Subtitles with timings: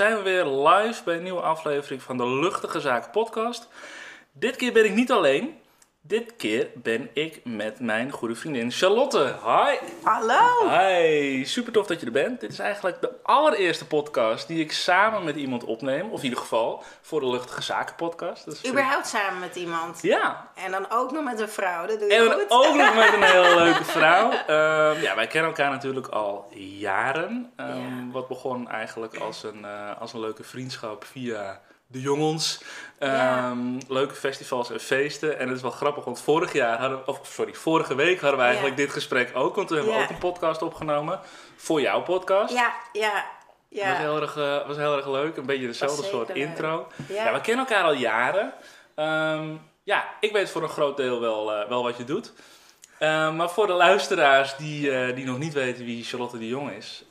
[0.00, 3.68] Zijn we weer live bij een nieuwe aflevering van de Luchtige Zaken podcast.
[4.32, 5.58] Dit keer ben ik niet alleen.
[6.02, 9.34] Dit keer ben ik met mijn goede vriendin Charlotte.
[9.44, 9.76] Hi.
[10.02, 10.68] Hallo.
[10.68, 12.40] Hi, super tof dat je er bent.
[12.40, 16.10] Dit is eigenlijk de allereerste podcast die ik samen met iemand opneem.
[16.10, 18.44] Of in ieder geval voor de Luchtige Zaken podcast.
[18.44, 20.02] Dat is Überhaupt samen met iemand.
[20.02, 21.86] Ja, En dan ook nog met een vrouw.
[21.86, 22.44] Dat doe je en dan goed.
[22.50, 24.30] ook nog met een hele leuke vrouw.
[24.30, 27.52] Ehm, ja, wij kennen elkaar natuurlijk al jaren.
[27.56, 28.12] Ehm, Ja.
[28.12, 32.62] Wat begon eigenlijk als een, eh, als een leuke vriendschap via de jongens.
[32.98, 33.78] Ehm.
[33.88, 35.38] Leuke festivals en feesten.
[35.38, 38.44] En het is wel grappig, want vorig jaar hadden of sorry, vorige week hadden we
[38.44, 38.84] eigenlijk Ja.
[38.84, 39.54] dit gesprek ook.
[39.56, 40.02] Want we hebben Ja.
[40.02, 41.20] ook een podcast opgenomen
[41.56, 42.52] voor jouw podcast.
[42.54, 43.94] Ja, ja, Was, ja.
[43.96, 45.36] heel erg, eh, was heel erg leuk.
[45.36, 46.36] Een beetje dezelfde Was soort leuk.
[46.36, 46.86] intro.
[47.08, 47.32] Ja.
[47.32, 48.52] We kennen elkaar al jaren.
[48.94, 49.48] Ehm,
[49.82, 52.32] ja, ik weet voor een groot deel wel, eh, wel wat je doet.
[52.98, 56.70] Ehm, maar voor de luisteraars die, eh, die nog niet weten wie Charlotte de Jong
[56.72, 57.04] is,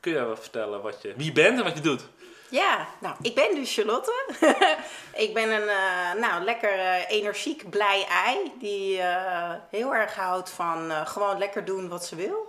[0.00, 2.08] kun je wel vertellen wat je, wie je bent en wat je doet?
[2.50, 4.24] Ja, nou, ik ben dus Charlotte.
[5.26, 8.52] ik ben een eh, nou, lekker eh, energiek, blij ei.
[8.58, 12.48] Die eh, heel erg houdt van gewoon lekker doen wat ze wil.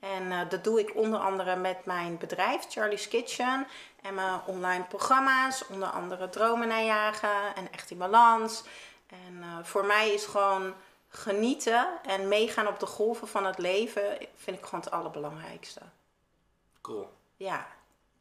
[0.00, 3.66] En dat doe ik onder andere met mijn bedrijf, Charlie's Kitchen.
[4.02, 8.62] En mijn online programma's, onder andere Dromen najagen en Echt in Balans.
[9.06, 10.74] En voor mij is gewoon
[11.08, 14.18] genieten en meegaan op de golven van het leven...
[14.36, 15.80] vind ik gewoon het allerbelangrijkste.
[16.80, 17.08] Cool.
[17.36, 17.66] Ja,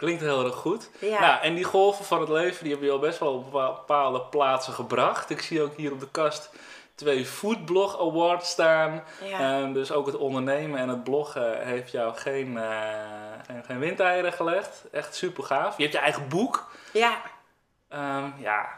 [0.01, 0.89] Klinkt heel erg goed.
[0.99, 1.19] Ja.
[1.19, 4.21] Nou, en die golven van het leven, die hebben je al best wel op bepaalde
[4.21, 5.29] plaatsen gebracht.
[5.29, 6.49] Ik zie ook hier op de kast
[6.95, 9.03] twee Foodblog Awards staan.
[9.23, 9.63] ja.
[9.65, 12.69] Dus ook het ondernemen en het bloggen heeft jou geen, eh,
[13.45, 14.83] geen, geen windeieren gelegd.
[14.91, 15.77] Echt super gaaf.
[15.77, 16.71] Je hebt je eigen boek.
[16.93, 17.21] ja.
[17.89, 18.69] Ehm, ja,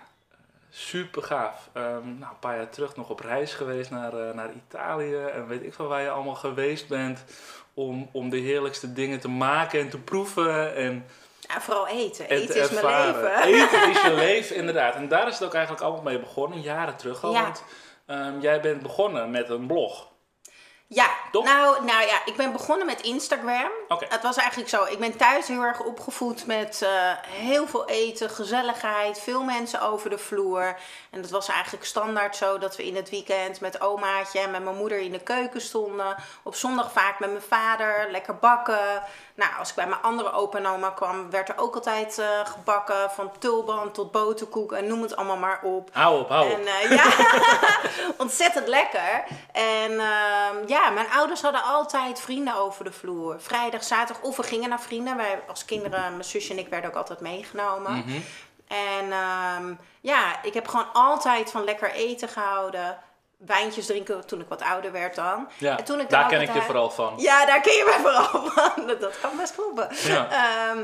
[0.69, 1.69] super gaaf.
[1.73, 5.15] Ehm, nou, een paar jaar terug nog op reis geweest naar, eh, naar Italië.
[5.15, 7.23] En weet ik van waar je allemaal geweest bent.
[7.73, 10.75] Om, om de heerlijkste dingen te maken en te proeven.
[10.75, 11.05] En,
[11.47, 12.29] Ja, vooral eten.
[12.29, 13.43] en Eten te is mijn leven.
[13.43, 14.95] Eten is je leven, inderdaad.
[14.95, 17.31] En daar is het ook eigenlijk allemaal mee begonnen, jaren terug al.
[17.31, 17.41] Ja.
[17.41, 17.63] Want
[18.05, 20.11] ehm, jij bent begonnen met een blog.
[20.93, 21.43] Ja, Toch?
[21.43, 23.71] nou, nou ja, ik ben begonnen met Instagram.
[23.87, 24.05] Oké.
[24.09, 26.89] Het was eigenlijk zo, ik ben thuis heel erg opgevoed met eh,
[27.27, 30.75] heel veel eten, gezelligheid, veel mensen over de vloer.
[31.09, 34.63] En dat was eigenlijk standaard zo dat we in het weekend met omaatje en met
[34.63, 36.15] mijn moeder in de keuken stonden.
[36.43, 39.03] Op zondag vaak met mijn vader, lekker bakken.
[39.35, 42.25] Nou, als ik bij mijn andere opa en oma kwam, werd er ook altijd eh,
[42.43, 43.11] gebakken.
[43.11, 45.89] Van tulban tot boterkoek en noem het allemaal maar op.
[45.93, 46.57] Hou op, hou op.
[46.57, 47.05] En eh, ja,
[48.23, 49.23] ontzettend lekker.
[49.51, 53.41] En ehm, ja, mijn ouders hadden altijd vrienden over de vloer.
[53.41, 55.17] Vrijdag, zaterdag, of we gingen naar vrienden.
[55.17, 57.97] Wij als kinderen, mijn zusje en ik werden ook altijd meegenomen.
[57.97, 58.19] Mhm.
[58.67, 62.97] En ehm, ja, ik heb gewoon altijd van lekker eten gehouden.
[63.37, 65.47] Wijntjes drinken toen ik wat ouder werd dan.
[65.57, 67.13] Ja, en toen ik daar ken ik je vooral van.
[67.17, 68.71] Ja, daar ken je mij vooral van.
[68.87, 69.87] Dat, dat kan best kloppen.
[69.91, 70.27] Ja.
[70.29, 70.83] Ehm,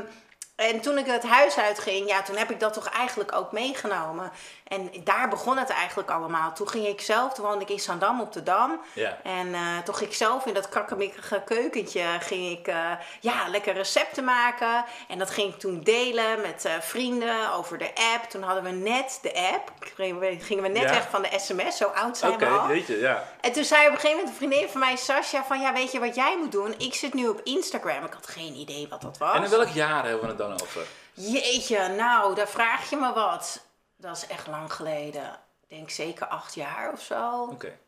[0.60, 4.30] en toen ik het huis uitging, ja, toen heb ik dat toch eigenlijk ook meegenomen.
[4.68, 6.52] En daar begon het eigenlijk allemaal.
[6.52, 8.80] Toen ging ik zelf, toen woonde ik in Zandam op de Dam.
[8.92, 9.16] Ja.
[9.22, 13.74] En eh, toen ging ik zelf in dat krakkemikkige keukentje, ging ik eh, ja, lekker
[13.74, 14.84] recepten maken.
[15.08, 18.30] En dat ging ik toen delen met eh, vrienden over de app.
[18.30, 19.72] Toen hadden we net de app.
[19.96, 20.90] Gingen we, gingen we net Ja.
[20.90, 22.66] weg van de sms, zo oud zijn Oké, we al.
[22.66, 23.24] weet je, ja.
[23.40, 25.92] En toen zei op een gegeven moment een vriendin van mij, Sascha, van ja, weet
[25.92, 26.74] je wat jij moet doen?
[26.78, 28.04] Ik zit nu op Instagram.
[28.04, 29.34] Ik had geen idee wat dat was.
[29.34, 30.86] En in welk jaar hebben we het dan over?
[31.14, 33.60] Jeetje, nou, daar vraag je me wat.
[33.96, 35.38] Dat is echt lang geleden.
[35.68, 37.48] Ik denk zeker acht jaar of zo.
[37.52, 37.78] Oké.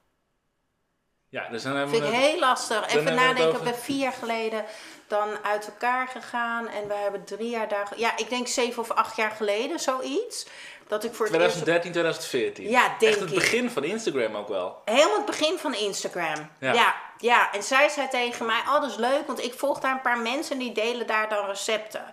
[1.28, 2.81] Ja, dus dan hebben Vind we ik het- heel lastig.
[2.93, 4.65] we Even nadenken, over- ben vier jaar geleden
[5.06, 6.69] dan uit elkaar gegaan.
[6.69, 7.89] En we hebben drie jaar daar...
[7.97, 10.47] Ja, ik denk zeven of acht jaar geleden, zoiets.
[10.89, 11.50] Dat ik voor het eerst...
[11.50, 12.69] 2013, 2014.
[12.69, 13.34] Ja, denk Echt het ik.
[13.39, 14.83] begin van Instagram ook wel.
[14.84, 16.50] Helemaal het begin van Instagram.
[16.59, 16.73] Ja.
[16.73, 16.94] Ja.
[17.19, 20.00] ja, En zij zei tegen mij, oh dat is leuk, want ik volg daar een
[20.00, 22.12] paar mensen die delen daar dan recepten.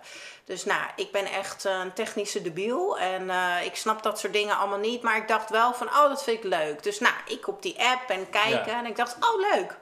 [0.50, 4.56] Dus nou, ik ben echt een technische debiel en eh, ik snap dat soort dingen
[4.58, 5.02] allemaal niet.
[5.02, 6.82] Maar ik dacht wel van, oh dat vind ik leuk.
[6.82, 8.78] Dus nou, ik op die app en kijken Ja.
[8.78, 9.76] en ik dacht, oh leuk.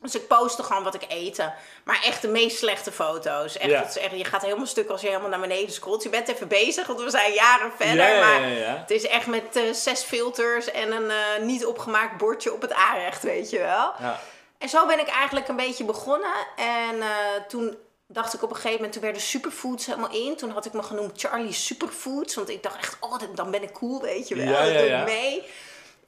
[0.00, 1.54] Dus ik postte gewoon wat ik eten.
[1.84, 3.56] Maar echt de meest slechte foto's.
[3.56, 3.78] Echt, Ja.
[3.78, 6.02] het is echt, je gaat helemaal stuk als je helemaal naar beneden scrolt.
[6.02, 8.08] Je bent even bezig, want we zijn jaren verder.
[8.08, 12.16] Ja, maar ja, het is echt met eh, zes filters en een eh, niet opgemaakt
[12.16, 13.92] bordje op het aanrecht, weet je wel.
[14.00, 14.20] Ja.
[14.58, 16.34] En zo ben ik eigenlijk een beetje begonnen.
[16.56, 17.02] En
[17.48, 20.36] toen dacht ik op een gegeven moment, toen werden superfoods helemaal in.
[20.36, 22.34] Toen had ik me genoemd Charlie Superfoods.
[22.34, 24.46] Want ik dacht echt, oh, dan ben ik cool, weet je wel.
[24.46, 25.00] Ja, ja, doe ja.
[25.00, 25.44] ik mee.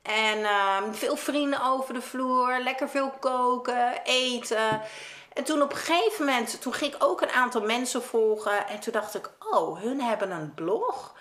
[0.03, 4.81] En ehm, veel vrienden over de vloer, lekker veel koken, eten.
[5.33, 8.67] En toen op een gegeven moment, toen ging ik ook een aantal mensen volgen.
[8.67, 11.15] En toen dacht ik, oh, hun hebben een blog.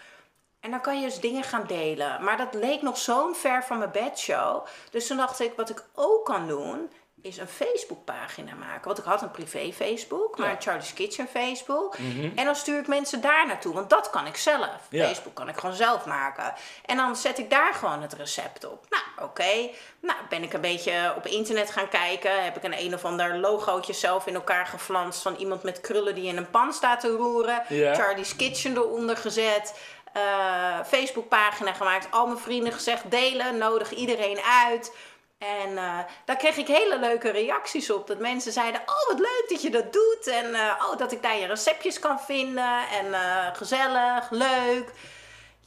[0.60, 2.24] En dan kan je dus dingen gaan delen.
[2.24, 4.66] Maar dat leek nog zo'n ver van mijn bedshow.
[4.92, 6.92] Dus toen dacht ik, wat ik ook kan doen,
[7.25, 8.86] is een Facebookpagina maken.
[8.86, 10.56] Want ik had een privé Facebook, maar Ja.
[10.56, 11.98] een Charlie's Kitchen Facebook.
[11.98, 12.30] Mhm.
[12.38, 14.69] En dan stuur ik mensen daar naartoe, want dat kan ik zelf.
[14.89, 15.06] Ja.
[15.06, 16.54] Facebook kan ik gewoon zelf maken.
[16.86, 18.86] En dan zet ik daar gewoon het recept op.
[18.89, 19.69] Nou, oké.
[20.00, 22.44] Nou, ben ik een beetje op internet gaan kijken.
[22.44, 26.16] Heb ik een een of ander logootje zelf in elkaar geflanst van iemand met krullen
[26.16, 27.63] die in een pan staat te roeren.
[27.69, 27.94] Ja.
[27.95, 29.80] Charlie's Kitchen eronder gezet.
[30.13, 32.07] eh Facebookpagina gemaakt.
[32.12, 34.95] Al mijn vrienden gezegd delen, nodig iedereen uit.
[35.37, 38.07] En eh, daar kreeg ik hele leuke reacties op.
[38.07, 40.27] Dat mensen zeiden: Oh, wat leuk dat je dat doet.
[40.27, 42.87] En eh, oh, dat ik daar je receptjes kan vinden.
[42.87, 44.91] En eh, gezellig, leuk.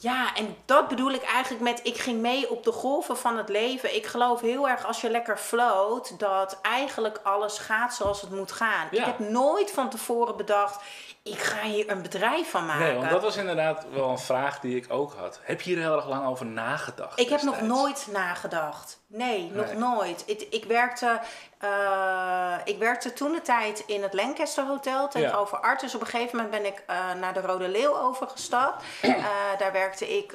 [0.00, 3.48] Ja, en dat bedoel ik eigenlijk met: ik ging mee op de golven van het
[3.48, 3.94] leven.
[3.94, 8.52] Ik geloof heel erg als je lekker float, dat eigenlijk alles gaat zoals het moet
[8.52, 8.88] gaan.
[8.90, 9.00] Ja.
[9.00, 10.82] Ik heb nooit van tevoren bedacht:
[11.22, 12.86] ik ga hier een bedrijf van maken.
[12.86, 15.40] Nee, want dat was inderdaad wel een vraag die ik ook had.
[15.42, 17.20] Heb je hier heel erg lang over nagedacht?
[17.20, 19.00] Ik heb nog nooit nagedacht.
[19.06, 19.74] Nee, nog Nee.
[19.76, 20.22] nooit.
[20.26, 21.20] Ik, ik, werkte,
[21.58, 25.94] eh, ik werkte toen de tijd in het Lancaster Hotel tegenover Artus.
[25.94, 28.84] Op een gegeven moment ben ik eh, naar de Rode Leeuw overgestapt.
[29.18, 29.24] Eh,
[29.58, 30.34] daar werkte ik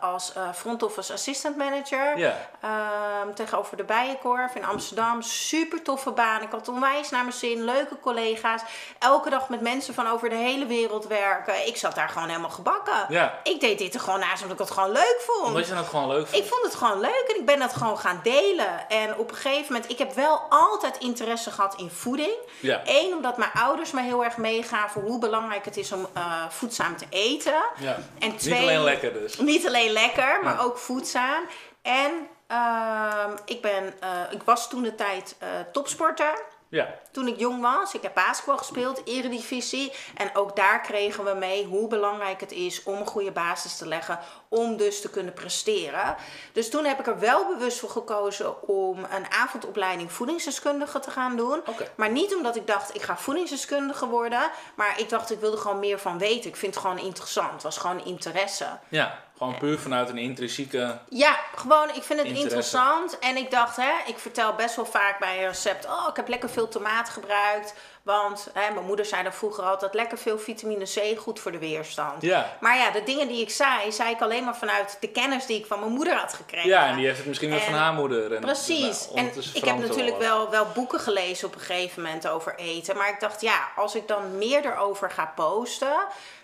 [0.00, 2.18] als front office assistant manager.
[2.18, 2.36] Ja.
[2.60, 5.22] Ehm, tegenover de Bijenkorf in Amsterdam.
[5.22, 6.42] Super toffe baan.
[6.42, 7.64] Ik had onwijs naar mijn zin.
[7.64, 8.62] Leuke collega's.
[8.98, 11.66] Elke dag met mensen van over de hele wereld werken.
[11.66, 13.06] Ik zat daar gewoon helemaal gebakken.
[13.08, 13.38] Ja.
[13.42, 15.46] Ik deed dit er gewoon naast omdat ik het gewoon leuk vond.
[15.46, 16.42] Omdat je dat gewoon leuk vond.
[16.42, 18.88] Ik vond het gewoon leuk en ik ben dat gewoon gaan delen.
[18.88, 22.32] En op een gegeven moment, ik heb wel altijd interesse gehad in voeding.
[22.60, 22.80] Ja.
[22.84, 26.96] Eén, omdat mijn ouders me heel erg meegaven hoe belangrijk het is om eh, voedzaam
[26.96, 27.62] te eten.
[27.78, 27.98] Ja.
[28.18, 29.38] En twee, Niet alleen lekker dus.
[29.38, 30.60] Niet alleen lekker, maar Ja.
[30.62, 31.44] ook voedzaam.
[31.82, 32.10] En
[32.46, 36.94] ehm, ik, ben, eh, ik was toen de tijd eh, topsporter Ja.
[37.10, 37.94] toen ik jong was.
[37.94, 39.92] Ik heb basketbal gespeeld, eredivisie.
[40.16, 43.86] En ook daar kregen we mee hoe belangrijk het is om een goede basis te
[43.86, 44.18] leggen.
[44.48, 46.16] Om dus te kunnen presteren.
[46.52, 51.36] Dus toen heb ik er wel bewust voor gekozen om een avondopleiding voedingsdeskundige te gaan
[51.36, 51.62] doen.
[51.94, 54.50] Maar niet omdat ik dacht ik ga voedingsdeskundige worden.
[54.74, 56.50] Maar ik dacht ik wilde gewoon meer van weten.
[56.50, 57.52] Ik vind het gewoon interessant.
[57.52, 58.78] Het was gewoon interesse.
[58.88, 59.18] Ja.
[59.40, 60.98] Gewoon puur vanuit een intrinsieke...
[61.08, 62.42] Ja, gewoon, ik vind het Interesse.
[62.42, 63.18] interessant.
[63.18, 66.28] En ik dacht, hè, ik vertel best wel vaak bij een recept: Oh, ik heb
[66.28, 67.74] lekker veel tomaat gebruikt.
[68.02, 71.58] Want hè, mijn moeder zei dan vroeger altijd: lekker veel vitamine C, goed voor de
[71.58, 72.22] weerstand.
[72.22, 72.56] Ja.
[72.60, 75.58] Maar ja, de dingen die ik zei, zei ik alleen maar vanuit de kennis die
[75.58, 76.68] ik van mijn moeder had gekregen.
[76.68, 78.34] Ja, en die heeft het misschien weer En- van haar moeder.
[78.34, 79.06] En, Precies.
[79.14, 82.96] nou, en ik heb natuurlijk wel, wel boeken gelezen op een gegeven moment over eten.
[82.96, 85.96] Maar ik dacht, ja, als ik dan meer erover ga posten,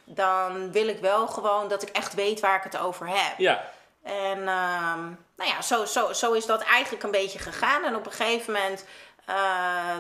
[0.06, 3.38] dan wil ik wel gewoon dat ik echt weet waar ik het over heb.
[3.38, 3.64] Ja.
[4.02, 5.04] En ehm,
[5.36, 7.84] nou ja, zo, zo, zo is dat eigenlijk een beetje gegaan.
[7.84, 8.84] En op een gegeven moment
[9.26, 9.96] eh,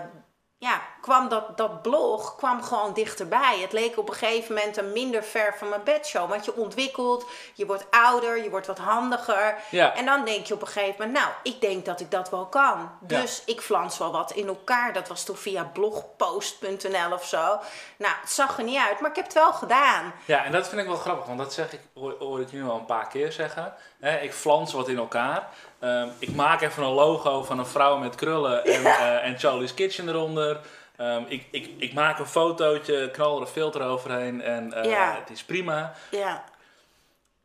[0.58, 3.58] ja, kwam dat, dat blog kwam gewoon dichterbij.
[3.60, 6.30] Het leek op een gegeven moment een minder ver van mijn bedshow.
[6.30, 9.56] Want je ontwikkelt, je wordt ouder, je wordt wat handiger.
[9.70, 9.94] Ja.
[9.94, 12.46] En dan denk je op een gegeven moment, nou, ik denk dat ik dat wel
[12.46, 12.90] kan.
[13.06, 13.20] Ja.
[13.20, 14.92] Dus ik flans wel wat in elkaar.
[14.92, 17.58] Dat was toen via blogpost.nl of zo.
[17.96, 20.12] Nou, het zag er niet uit, maar ik heb het wel gedaan.
[20.24, 22.68] Ja, en dat vind ik wel grappig, want dat zeg ik, hoor, hoor ik nu
[22.68, 23.74] al een paar keer zeggen.
[24.20, 25.48] Ik flans wat in elkaar.
[25.78, 29.74] Ehm, ik maak even een logo van een vrouw met krullen en, eh, en Charlie's
[29.74, 30.60] Kitchen eronder.
[30.96, 35.14] Ehm, ik, ik, ik maak een fotootje, knal er een filter overheen en eh, Ja.
[35.20, 35.92] het is prima.
[36.10, 36.44] Ja,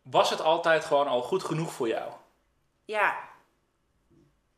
[0.02, 2.12] Was het altijd gewoon al goed genoeg voor jou?
[2.86, 3.16] Ja.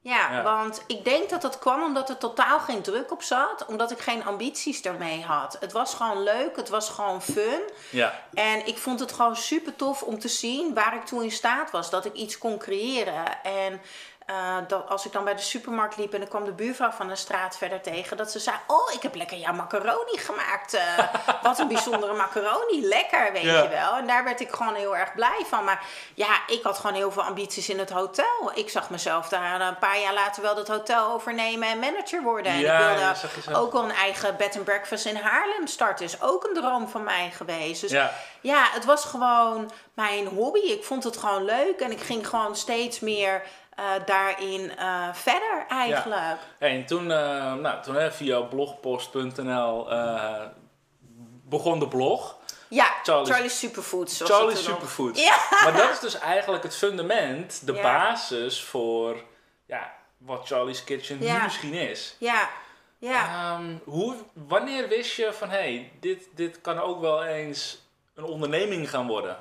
[0.04, 0.44] Ja, Ja.
[0.44, 3.66] want ik denk dat dat kwam omdat er totaal geen druk op zat.
[3.66, 5.58] Omdat ik geen ambities ermee had.
[5.60, 7.62] Het was gewoon leuk, het was gewoon fun.
[7.90, 8.22] Ja.
[8.34, 11.72] En ik vond het gewoon super tof om te zien waar ik toe in staat
[11.72, 11.90] was.
[11.90, 13.44] Dat ik iets kon creëren.
[13.44, 13.82] En
[14.26, 17.08] eh, dat als ik dan bij de supermarkt liep en dan kwam de buurvrouw van
[17.08, 18.18] de straat verder tegen.
[18.18, 20.74] Dat ze zei, oh ik heb lekker jouw macaroni gemaakt.
[20.74, 20.98] eh,
[21.44, 22.88] wat een bijzondere macaroni.
[22.88, 23.62] Lekker, weet Ja.
[23.62, 23.96] je wel.
[23.96, 25.64] En daar werd ik gewoon heel erg blij van.
[25.64, 28.52] Maar ja, ik had gewoon heel veel ambities in het hotel.
[28.54, 32.52] Ik zag mezelf daar een paar jaar later wel dat hotel overnemen en manager worden.
[32.52, 32.96] En Ja, ik
[33.44, 36.06] wilde ook wel een eigen bed and breakfast in Haarlem starten.
[36.06, 37.82] Is ook een droom van mij geweest.
[37.82, 38.12] Dus Ja.
[38.42, 40.60] ja, het was gewoon mijn hobby.
[40.60, 43.42] Ik vond het gewoon leuk en ik ging gewoon steeds meer
[43.76, 46.38] eh, daarin eh, verder eigenlijk.
[46.60, 49.88] Hey, en toen, eh, nou, toen hè, via blogpost.nl
[51.46, 52.38] begon de blog.
[52.68, 54.22] Ja, Charlie's- Charlie's, Superfoods.
[54.24, 54.64] Charlie's.
[54.64, 55.22] Superfoods.
[55.24, 55.38] Ja.
[55.64, 57.82] Maar dat is dus eigenlijk het fundament, de Ja.
[57.82, 59.24] basis voor
[59.66, 61.44] ja, wat Charlie's Kitchen nu Ja.
[61.44, 62.16] misschien is.
[62.20, 62.50] Ja,
[62.98, 63.26] ja.
[63.26, 67.82] Ehm, hoe, wanneer wist je van hé, hey, dit, dit kan ook wel eens
[68.16, 69.38] een onderneming gaan worden?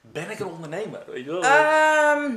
[0.00, 1.02] Ben ik een ondernemer?
[1.06, 1.42] Weet je wel?
[1.42, 2.30] Ehm,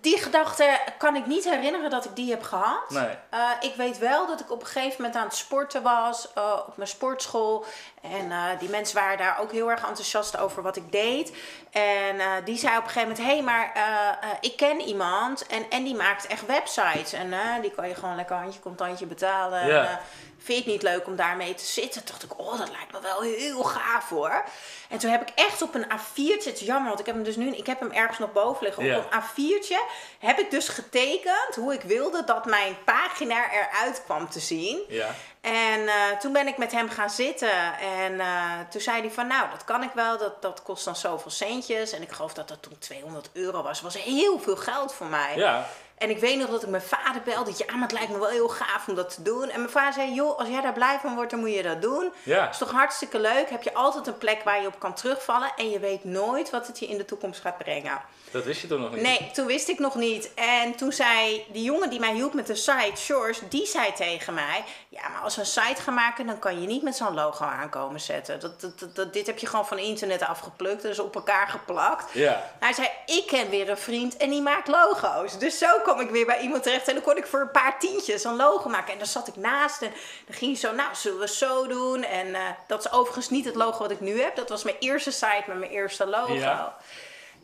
[0.00, 2.90] Die gedachte kan ik niet herinneren dat ik die heb gehad.
[2.90, 3.08] Nee.
[3.34, 6.58] Uh, ik weet wel dat ik op een gegeven moment aan het sporten was uh,
[6.66, 7.64] op mijn sportschool.
[8.02, 11.32] En uh, die mensen waren daar ook heel erg enthousiast over wat ik deed.
[11.70, 15.84] En die zei op een gegeven moment: Hé, hey, maar ik ken iemand en, en
[15.84, 17.12] die maakt echt websites.
[17.12, 19.66] En die kan je gewoon lekker handje contantje betalen.
[19.66, 19.88] Ja.
[19.88, 19.98] En,
[20.42, 22.04] vind je het niet leuk om daarmee te zitten?
[22.04, 24.44] Toen dacht ik, oh, dat lijkt me wel heel gaaf hoor.
[24.88, 27.24] En toen heb ik echt op een A4'tje, het is jammer, want ik heb hem
[27.24, 28.84] dus nu, ik heb hem ergens nog boven liggen.
[28.84, 28.98] Ja.
[28.98, 29.76] Op een A4'tje
[30.18, 34.80] heb ik dus getekend hoe ik wilde dat mijn pagina eruit kwam te zien.
[34.88, 35.14] Ja.
[35.40, 37.78] En uh, toen ben ik met hem gaan zitten.
[37.80, 40.18] En uh, toen zei hij van, nou, dat kan ik wel.
[40.18, 41.92] Dat, dat kost dan zoveel centjes.
[41.92, 43.80] En ik geloof dat dat toen 200 euro was.
[43.80, 45.36] Dat was heel veel geld voor mij.
[45.36, 45.66] Ja.
[46.00, 47.52] En ik weet nog dat ik mijn vader belde.
[47.56, 49.48] Ja, maar het lijkt me wel heel gaaf om dat te doen.
[49.50, 51.82] En mijn vader zei, joh, als jij daar blij van wordt, dan moet je dat
[51.82, 52.12] doen.
[52.22, 52.50] Ja.
[52.50, 53.50] is toch hartstikke leuk.
[53.50, 55.52] Heb je altijd een plek waar je op kan terugvallen.
[55.56, 58.00] En je weet nooit wat het je in de toekomst gaat brengen.
[58.30, 59.02] Dat wist je toen nog niet?
[59.02, 60.34] Nee, toen wist ik nog niet.
[60.34, 64.34] En toen zei die jongen die mij hielp met de site, Shores, die zei tegen
[64.34, 64.64] mij...
[64.88, 67.44] Ja, maar als we een site gaan maken, dan kan je niet met zo'n logo
[67.44, 68.40] aankomen zetten.
[68.40, 70.82] Dat, dat, dat, dit heb je gewoon van internet afgeplukt.
[70.82, 72.12] Dus op elkaar geplakt.
[72.12, 72.50] Ja.
[72.60, 75.38] Hij zei, ik ken weer een vriend en die maakt logo's.
[75.38, 76.88] Dus zo kom ik weer bij iemand terecht.
[76.88, 78.92] En dan kon ik voor een paar tientjes een logo maken.
[78.92, 79.92] En dan zat ik naast en
[80.26, 82.04] dan ging hij zo, nou, zullen we zo doen?
[82.04, 84.36] En uh, dat is overigens niet het logo wat ik nu heb.
[84.36, 86.32] Dat was mijn eerste site met mijn eerste logo.
[86.32, 86.76] Ja.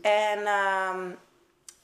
[0.02, 1.18] En, um,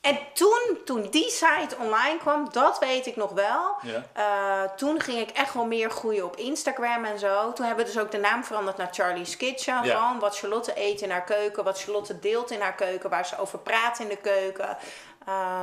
[0.01, 3.77] en toen, toen die site online kwam, dat weet ik nog wel.
[3.83, 4.05] Ja.
[4.17, 7.53] Uh, toen ging ik echt wel meer groeien op Instagram en zo.
[7.53, 9.85] Toen hebben we dus ook de naam veranderd naar Charlie's Kitchen.
[9.85, 9.97] Ja.
[9.97, 13.39] Gewoon wat Charlotte eet in haar keuken, wat Charlotte deelt in haar keuken, waar ze
[13.39, 14.77] over praat in de keuken.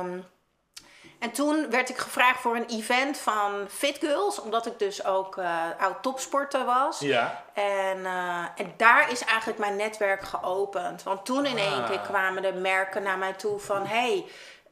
[0.00, 0.26] Um,
[1.20, 5.36] en toen werd ik gevraagd voor een event van Fit Girls, omdat ik dus ook
[5.36, 6.98] uh, oud topsporter was.
[6.98, 7.42] Ja.
[7.52, 11.02] En, uh, en daar is eigenlijk mijn netwerk geopend.
[11.02, 11.88] Want toen in één Ah.
[11.88, 13.86] keer kwamen de merken naar mij toe van...
[13.86, 14.24] hey,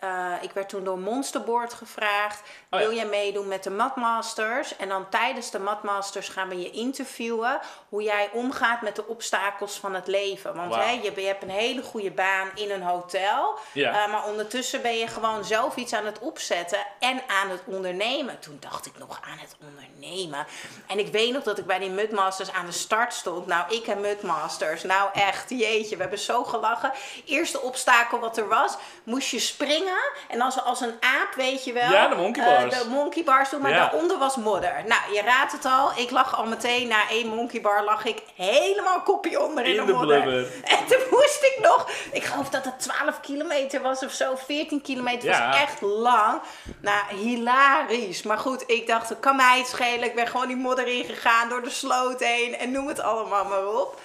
[0.05, 2.41] uh, ik werd toen door Monsterboard gevraagd.
[2.41, 2.87] Oh, ja.
[2.87, 4.77] Wil jij meedoen met de Matmasters?
[4.77, 7.61] En dan tijdens de Matmasters gaan we je interviewen.
[7.89, 10.55] Hoe jij omgaat met de obstakels van het leven.
[10.55, 13.59] Want hè, je, je hebt een hele goede baan in een hotel.
[13.73, 14.07] Ja.
[14.07, 16.79] Uh, maar ondertussen ben je gewoon zelf iets aan het opzetten.
[16.99, 18.39] En aan het ondernemen.
[18.39, 20.47] Toen dacht ik nog aan het ondernemen.
[20.87, 23.47] En ik weet nog dat ik bij die Mudmasters aan de start stond.
[23.47, 24.83] Nou, ik en Mudmasters.
[24.83, 25.97] Nou echt, jeetje.
[25.97, 26.93] We hebben zo gelachen.
[27.27, 28.77] Eerste obstakel wat er was.
[29.05, 29.88] Moest je springen.
[30.29, 31.91] En als, als een aap, weet je wel.
[31.91, 33.77] Ja, de monkey eh, de monkey bars doen, maar Ja.
[33.89, 34.83] daaronder was modder.
[34.87, 35.91] Nou, je raadt het al.
[35.97, 39.77] Ik lag al meteen na één monkey bar lag ik helemaal kopje onder in, In
[39.81, 40.23] de, de modder.
[40.23, 40.53] blubber.
[40.79, 44.81] En toen moest ik nog, ik geloof dat het 12 kilometer was of zo, 14
[44.83, 45.49] kilometer Ja.
[45.49, 46.41] was echt lang.
[46.81, 48.23] Nou, hilarisch.
[48.23, 50.05] Maar goed, ik dacht, het kan mij het schelen.
[50.05, 53.67] Ik ben gewoon die modder ingegaan, door de sloot heen en noem het allemaal maar
[53.67, 54.01] op.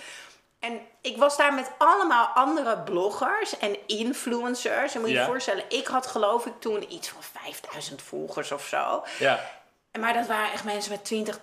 [0.64, 4.94] En ik was daar met allemaal andere bloggers en influencers.
[4.96, 5.22] En moet je Ja.
[5.22, 9.04] je voorstellen, ik had geloof ik toen iets van 5000 volgers of zo.
[9.20, 9.40] Ja.
[10.00, 11.40] Maar dat waren echt mensen met 20,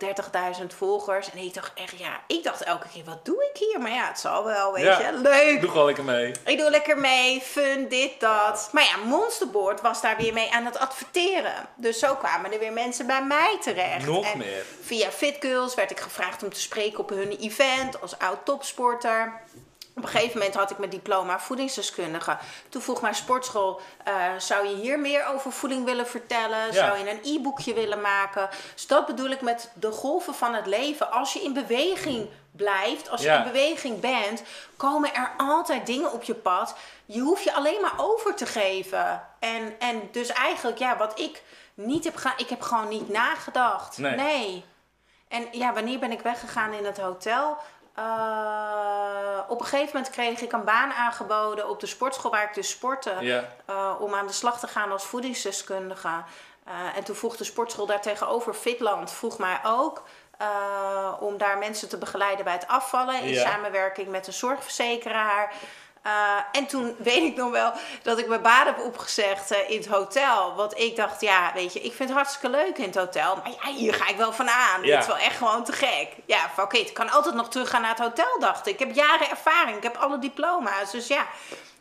[0.61, 1.31] 30.000 volgers.
[1.31, 3.81] En ik dacht echt, ja, ik dacht elke keer, wat doe ik hier?
[3.81, 4.99] Maar ja, het zal wel, weet Ja.
[5.01, 5.13] je.
[5.19, 5.61] Leuk.
[5.61, 6.33] Doe gewoon lekker mee.
[6.45, 8.69] Ik doe lekker mee, fun, dit, dat.
[8.73, 11.69] Maar ja, Monsterboard was daar weer mee aan het adverteren.
[11.77, 14.07] Dus zo kwamen er weer mensen bij mij terecht.
[14.07, 14.65] Nog En meer.
[14.83, 19.41] Via Fit Girls werd ik gevraagd om te spreken op hun event als oud topsporter.
[20.01, 22.37] Op een gegeven moment had ik mijn diploma voedingsdeskundige.
[22.69, 26.67] Toen vroeg mijn sportschool, eh, zou je hier meer over voeding willen vertellen?
[26.67, 26.73] Ja.
[26.73, 28.49] Zou je een e-boekje willen maken?
[28.75, 31.11] Dus dat bedoel ik met de golven van het leven.
[31.11, 33.39] Als je in beweging blijft, als je Ja.
[33.39, 34.43] in beweging bent,
[34.77, 36.75] komen er altijd dingen op je pad.
[37.07, 39.23] Je hoeft je alleen maar over te geven.
[39.39, 41.43] En, en dus eigenlijk, ja, wat ik
[41.75, 43.99] niet heb gedaan, ik heb gewoon niet nagedacht.
[43.99, 44.15] Nee.
[44.17, 44.65] nee.
[45.29, 47.57] En ja, wanneer ben ik weggegaan in het hotel?
[48.01, 52.55] Uh, op een gegeven moment kreeg ik een baan aangeboden op de sportschool waar ik
[52.55, 53.15] dus sportte.
[53.71, 56.09] Uh, om aan de slag te gaan als voedingsdeskundige.
[56.69, 60.03] Uh, en toen vroeg de sportschool daar tegenover Fitland, vroeg mij ook
[61.19, 63.23] om daar mensen te begeleiden bij het afvallen.
[63.23, 65.53] In samenwerking met een zorgverzekeraar.
[66.07, 66.13] Uh,
[66.53, 69.87] en toen weet ik nog wel dat ik mijn baan heb opgezegd uh, in het
[69.87, 70.55] hotel.
[70.55, 73.37] Want ik dacht, ja, weet je, ik vind het hartstikke leuk in het hotel.
[73.37, 74.83] Maar ja, hier ga ik wel van aan.
[74.83, 74.95] Ja.
[74.95, 76.09] Dit is wel echt gewoon te gek.
[76.27, 78.73] Ja, van, oké, ik kan altijd nog teruggaan naar het hotel, dacht ik.
[78.73, 80.91] Ik heb jaren ervaring, ik heb alle diploma's.
[80.91, 81.27] Dus ja.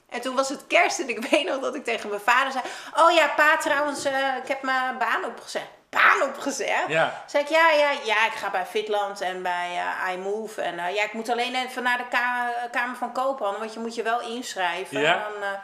[0.10, 2.64] En toen was het kerst en ik weet nog dat ik tegen mijn vader zei...
[2.96, 5.79] Oh ja, pa, trouwens, uh, ik heb mijn baan opgezegd.
[5.90, 6.88] Baan opgezegd?
[6.88, 7.24] Ja.
[7.28, 10.62] Zei ik, ja, ja, ja, ik ga bij Fitland en bij uh, iMove.
[10.62, 13.80] En uh, ja, ik moet alleen even naar de ka Kamer van Koophandel, want je
[13.80, 15.02] moet je wel inschrijven.
[15.02, 15.14] Ja.
[15.14, 15.58] En dan, uh,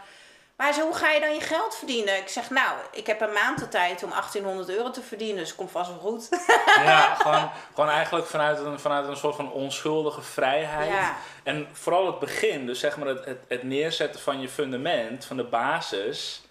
[0.56, 2.18] maar zo, hoe ga je dan je geld verdienen?
[2.18, 5.56] Ik zeg, nou, ik heb een maand de tijd om 1800 euro te verdienen, dus
[5.56, 6.30] komt vast wel goed.
[6.76, 10.90] Ja, gewoon, gewoon eigenlijk vanuit een, vanuit een soort van onschuldige vrijheid.
[10.90, 11.16] Ja.
[11.44, 15.38] En vooral het begin, dus zeg maar het, het, het neerzetten van je fundament, van
[15.38, 16.42] de basis.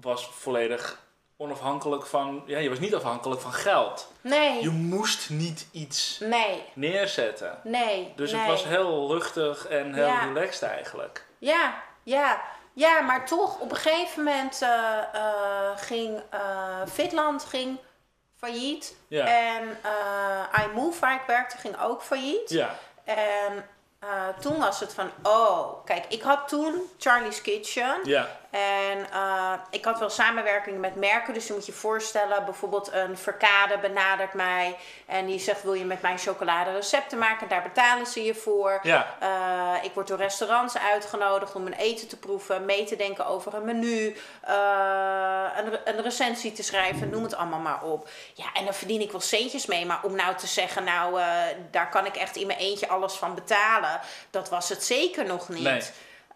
[0.00, 1.01] was volledig
[1.42, 2.42] onafhankelijk van.
[2.46, 4.12] Ja, je was niet afhankelijk van geld.
[4.20, 7.58] Nee, Je moest niet iets nee, neerzetten.
[7.64, 8.12] nee.
[8.16, 8.40] Dus nee.
[8.40, 10.24] het was heel luchtig en heel Ja.
[10.24, 11.24] relaxed eigenlijk.
[11.38, 12.42] Ja, ja.
[12.74, 16.40] Ja, maar toch, op een gegeven moment eh, eh, ging eh,
[16.92, 17.78] Fitland ging
[18.38, 18.96] failliet.
[19.08, 19.24] Ja.
[19.26, 19.78] En
[20.64, 22.50] iMove, waar ik werkte, ging ook failliet.
[22.50, 23.68] Ja, En
[24.40, 27.94] toen was het van, oh, kijk, ik had toen Charlie's Kitchen.
[28.04, 31.34] ja, En eh, ik had wel samenwerking met merken.
[31.34, 34.76] Dus je moet je voorstellen, bijvoorbeeld een Verkade benadert mij.
[35.06, 37.48] En die zegt, wil je met mij chocolade recepten maken?
[37.48, 38.80] Daar betalen ze je voor.
[38.82, 43.26] ja, Eh, ik word door restaurants uitgenodigd om een eten te proeven, mee te denken
[43.26, 48.08] over een menu, eh, een, een recensie te schrijven, noem het allemaal maar op.
[48.34, 51.20] Ja, en dan verdien ik wel centjes mee, maar om nou te zeggen, nou,
[51.70, 55.48] daar kan ik echt in mijn eentje alles van betalen, dat was het zeker nog
[55.48, 55.62] niet.
[55.62, 55.82] Nee.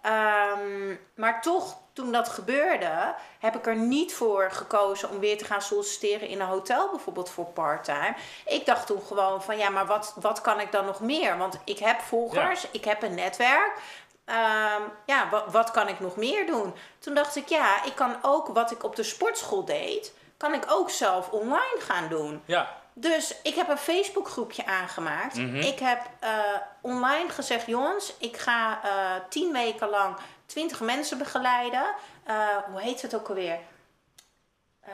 [0.02, 5.44] Ehm, maar toch, toen dat gebeurde, heb ik er niet voor gekozen om weer te
[5.44, 8.14] gaan solliciteren in een hotel, bijvoorbeeld voor parttime.
[8.46, 11.38] Ik dacht toen gewoon van ja, maar wat, wat kan ik dan nog meer?
[11.38, 13.72] Want ik heb volgers, ik heb een netwerk.
[14.24, 16.74] Ehm, ja, wat, wat kan ik nog meer doen?
[16.98, 20.64] Toen dacht ik, ja, ik kan ook wat ik op de sportschool deed, kan ik
[20.68, 22.42] ook zelf online gaan doen.
[22.46, 22.84] ja.
[22.98, 25.36] Dus ik heb een Facebookgroepje aangemaakt.
[25.36, 25.56] Mhm.
[25.56, 26.30] Ik heb eh,
[26.80, 28.90] online gezegd, jongens, ik ga eh,
[29.28, 31.86] tien weken lang twintig mensen begeleiden.
[32.24, 32.34] Eh,
[32.70, 33.58] hoe heet het ook alweer?
[34.80, 34.92] Eh,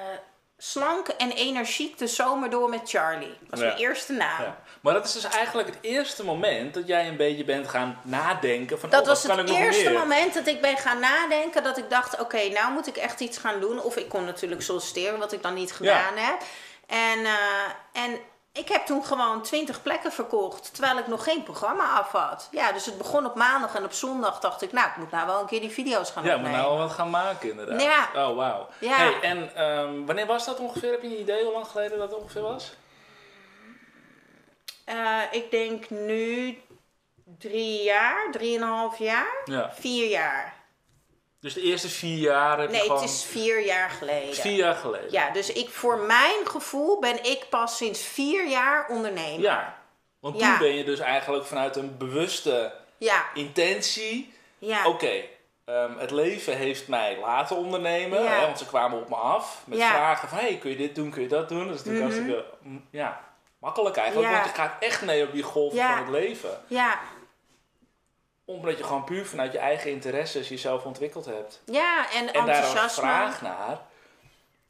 [0.59, 3.39] slank en energiek de zomer door met Charlie.
[3.49, 3.65] Dat Ja.
[3.67, 4.43] mijn eerste naam.
[4.43, 4.61] Ja.
[4.81, 8.81] Maar dat is dus eigenlijk het eerste moment dat jij een beetje bent gaan nadenken
[8.81, 11.63] van Dat oh, was het eerste moment dat ik ben gaan nadenken.
[11.63, 13.83] Dat ik dacht, oké, nou moet ik echt iets gaan doen.
[13.83, 16.41] Of ik kon natuurlijk solliciteren, wat ik dan niet gedaan heb.
[16.87, 18.21] En, eh, en
[18.53, 20.75] ik heb toen gewoon 20 plekken verkocht.
[20.75, 22.49] Terwijl ik nog geen programma af had.
[22.51, 25.27] Ja, dus het begon op maandag en op zondag dacht ik, nou, ik moet nou
[25.27, 26.61] wel een keer die video's gaan Ja, moet opnemen.
[26.61, 27.83] nou wel wat gaan maken inderdaad.
[27.83, 28.09] Ja.
[28.29, 28.69] Oh, wauw.
[28.79, 28.97] Ja.
[28.97, 30.91] Hey, en ehm, wanneer was dat ongeveer?
[30.91, 32.73] Heb je een idee hoe lang geleden dat ongeveer was?
[34.85, 36.59] Eh, ik denk nu
[37.39, 39.71] drie jaar, drieënhalf jaar, Ja.
[39.75, 40.55] vier jaar.
[41.42, 43.00] Dus de eerste vier jaar heb je Nee, gewoon...
[43.00, 44.35] het is vier jaar geleden.
[44.35, 45.12] vier jaar geleden.
[45.12, 49.40] Ja, dus ik, voor mijn gevoel ben ik pas sinds vier jaar ondernemer.
[49.40, 49.78] Ja.
[50.20, 50.48] Want Ja.
[50.50, 54.35] toen ben je dus eigenlijk vanuit een bewuste Ja, intentie...
[54.59, 54.87] ja.
[54.87, 55.22] Oké,
[55.64, 58.31] ehm, het leven heeft mij laten ondernemen.
[58.31, 60.38] Hè, want ze kwamen op me af met vragen van...
[60.38, 61.66] Hey, kun je dit doen, kun je dat doen?
[61.68, 62.24] Dat is natuurlijk Mhm.
[62.31, 63.20] hartstikke mm, ja,
[63.59, 64.28] makkelijk eigenlijk.
[64.31, 64.35] Ja.
[64.38, 66.61] Want je gaat echt mee op die golf van het leven.
[66.66, 66.98] Ja,
[68.44, 71.61] Omdat je gewoon puur vanuit je eigen interesses jezelf ontwikkeld hebt.
[71.64, 73.02] ja, en, En daar een enthousiasme.
[73.02, 73.81] vraag naar.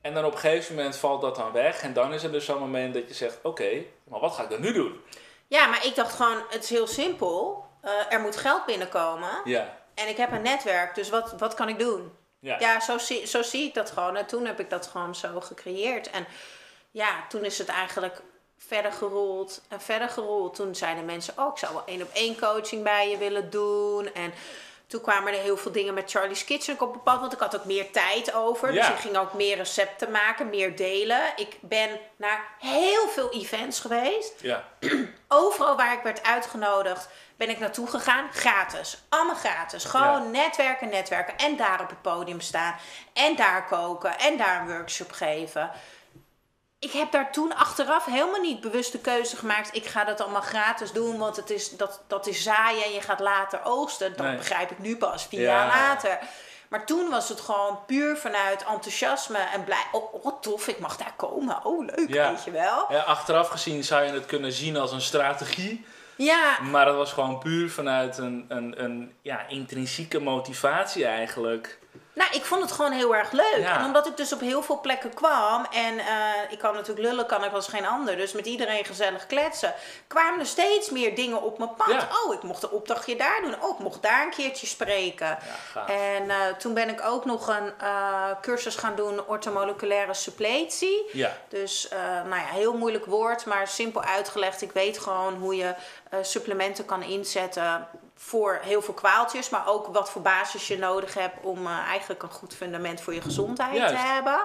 [0.01, 1.83] En dan op een gegeven moment valt dat dan weg.
[1.83, 3.39] En dan is er dus zo'n moment dat je zegt...
[3.43, 5.01] Oké, maar wat ga ik dan nu doen?
[5.47, 7.65] Ja, maar ik dacht gewoon, het is heel simpel.
[7.81, 9.41] Eh, er moet geld binnenkomen.
[9.45, 9.77] Ja.
[9.95, 12.13] En ik heb een netwerk, dus wat, wat kan ik doen?
[12.39, 12.57] Ja.
[12.59, 14.17] Ja, zo, zie, zo zie ik dat gewoon.
[14.17, 16.11] En toen heb ik dat gewoon zo gecreëerd.
[16.11, 16.27] En
[16.91, 18.23] ja, toen is het eigenlijk
[18.67, 20.55] verder gerold en verder gerold.
[20.55, 24.15] Toen zeiden mensen, oh, ik zou wel één op één coaching bij je willen doen.
[24.15, 24.33] En
[24.87, 27.21] toen kwamen er heel veel dingen met Charlie's Kitchen op pad.
[27.21, 28.73] Want ik had ook meer tijd over.
[28.73, 31.21] Dus ik ging ook meer recepten maken, meer delen.
[31.37, 34.33] Ik ben naar heel veel events geweest.
[34.41, 34.65] Ja.
[35.29, 38.29] Overal waar ik werd uitgenodigd, ben ik naartoe gegaan.
[38.33, 38.99] Gratis.
[39.09, 39.85] Allemaal gratis.
[39.85, 41.37] Gewoon netwerken, netwerken.
[41.37, 42.75] En daar op het podium staan.
[43.13, 44.19] En daar koken.
[44.19, 45.71] En daar een workshop geven.
[46.83, 49.75] Ik heb daar toen achteraf helemaal niet bewust de keuze gemaakt.
[49.77, 53.01] Ik ga dat allemaal gratis doen, want het is, dat, dat is zaaien en je
[53.01, 54.17] gaat later oogsten.
[54.17, 54.37] Dat Nee.
[54.37, 55.47] begrijp ik nu pas, vier Ja.
[55.47, 56.19] jaar later.
[56.69, 59.85] Maar toen was het gewoon puur vanuit enthousiasme en blij.
[59.93, 61.65] Oh, wat tof, ik mag daar komen.
[61.65, 62.31] Oh, leuk, Ja.
[62.31, 62.87] weet je wel.
[62.89, 65.87] Ja, achteraf gezien zou je het kunnen zien als een strategie.
[66.17, 71.79] Ja, Maar het was gewoon puur vanuit een, een, een ja, intrinsieke motivatie eigenlijk.
[72.15, 73.59] Nou, ik vond het gewoon heel erg leuk.
[73.59, 73.79] Ja.
[73.79, 75.67] En omdat ik dus op heel veel plekken kwam.
[75.71, 76.07] En eh,
[76.49, 78.17] ik kan natuurlijk lullen, kan ik als geen ander.
[78.17, 79.75] Dus met iedereen gezellig kletsen.
[80.07, 81.89] Kwamen er steeds meer dingen op mijn pad.
[81.89, 82.09] Ja.
[82.25, 83.63] Oh, ik mocht een opdrachtje daar doen.
[83.63, 85.39] Oh, ik mocht daar een keertje spreken.
[85.75, 85.87] Ja.
[85.87, 91.11] En eh, toen ben ik ook nog een eh, cursus gaan doen, ortomoleculaire suppletie.
[91.13, 91.89] Ja, Dus,
[92.25, 94.63] nou ja, heel moeilijk woord, maar simpel uitgelegd.
[94.63, 95.75] Ik weet gewoon hoe je
[96.23, 97.89] supplementen kan inzetten
[98.27, 99.49] voor heel veel kwaaltjes.
[99.51, 103.15] Maar ook wat voor basis je nodig hebt om eh, eigenlijk een goed fundament voor
[103.15, 103.95] je gezondheid Juist.
[103.95, 104.41] te hebben.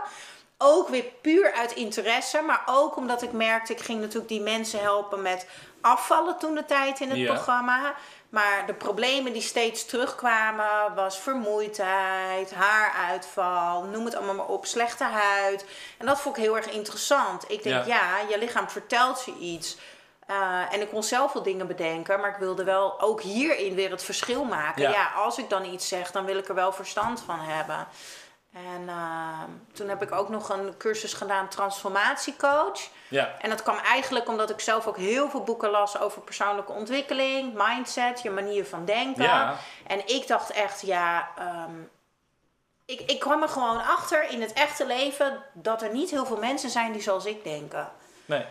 [0.58, 4.80] Ook weer puur uit interesse, maar ook omdat ik merkte, ik ging natuurlijk die mensen
[4.82, 5.48] helpen met
[5.82, 7.34] afvallen toen de tijd in het Ja.
[7.34, 7.94] programma.
[8.30, 15.04] Maar de problemen die steeds terugkwamen was vermoeidheid, haaruitval, noem het allemaal maar op, slechte
[15.04, 15.66] huid.
[15.98, 17.52] En dat vond ik heel erg interessant.
[17.52, 17.96] Ik denk, Ja.
[17.96, 19.78] ja, je lichaam vertelt je iets.
[20.28, 23.92] Eh, en ik kon zelf wel dingen bedenken, maar ik wilde wel ook hierin weer
[23.92, 24.82] het verschil maken.
[24.82, 24.92] Ja.
[24.92, 25.12] Ja.
[25.16, 27.88] als ik dan iets zeg, dan wil ik er wel verstand van hebben.
[28.54, 32.80] En ehm, toen heb ik ook nog een cursus gedaan, transformatiecoach.
[33.08, 33.36] Ja.
[33.40, 37.54] En dat kwam eigenlijk omdat ik zelf ook heel veel boeken las over persoonlijke ontwikkeling,
[37.68, 39.24] mindset, je manier van denken.
[39.24, 39.56] Ja.
[39.88, 41.76] En ik dacht echt, ja, ehm,
[42.86, 46.38] ik, ik kwam er gewoon achter in het echte leven dat er niet heel veel
[46.38, 47.92] mensen zijn die zoals ik denken.
[48.26, 48.46] Nee.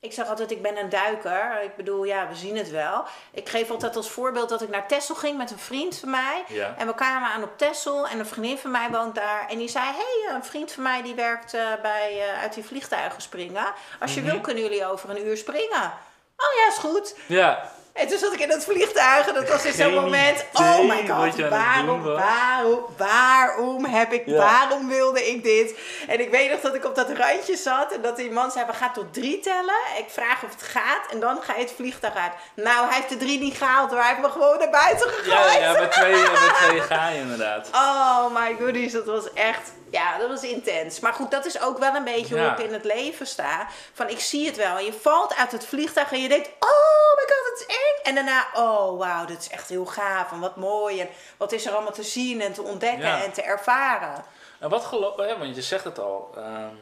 [0.00, 1.62] Ik zeg altijd, ik ben een duiker.
[1.62, 3.04] Ik bedoel, ja, we zien het wel.
[3.32, 6.44] Ik geef altijd als voorbeeld dat ik naar Texel ging met een vriend van mij.
[6.48, 6.74] Ja.
[6.78, 9.46] En we kwamen aan op Texel en een vriendin van mij woont daar.
[9.48, 9.92] En die zei, hé,
[10.26, 13.66] hey, een vriend van mij die werkt eh, bij, eh, uit die vliegtuigen springen.
[14.00, 14.30] Als je Mhm.
[14.30, 15.92] wil, kunnen jullie over een uur springen.
[16.36, 17.14] Oh ja, is goed.
[17.26, 17.70] Ja.
[17.96, 20.44] En toen zat ik in het vliegtuig en dat was in zo'n moment.
[20.52, 24.36] Oh my god, waarom, waarom, waarom heb ik, Ja.
[24.36, 25.74] waarom wilde ik dit?
[26.08, 28.66] En ik weet nog dat ik op dat randje zat en dat die man zei,
[28.66, 29.74] we gaan tot drie tellen.
[29.98, 32.32] Ik vraag of het gaat en dan ga je het vliegtuig uit.
[32.54, 35.52] Nou, hij heeft de drie niet gehaald hoor, hij heeft me gewoon naar buiten gegooid.
[35.52, 37.68] Ja, ja bij, twee, bij twee ga je inderdaad.
[37.72, 41.00] Oh my goodies, dat was echt, ja, dat was intens.
[41.00, 42.42] Maar goed, dat is ook wel een beetje Ja.
[42.42, 43.66] hoe ik in het leven sta.
[43.92, 44.76] Van, ik zie het wel.
[44.76, 48.02] En je valt uit het vliegtuig en je denkt, oh my god, het is eng.
[48.08, 51.00] En daarna, oh wauw, dit is echt heel gaaf en wat mooi.
[51.00, 53.22] En wat is er allemaal te zien en te ontdekken Ja.
[53.24, 54.24] en te ervaren.
[54.58, 56.30] En wat geloof hè, want je zegt het al.
[56.36, 56.74] ehm,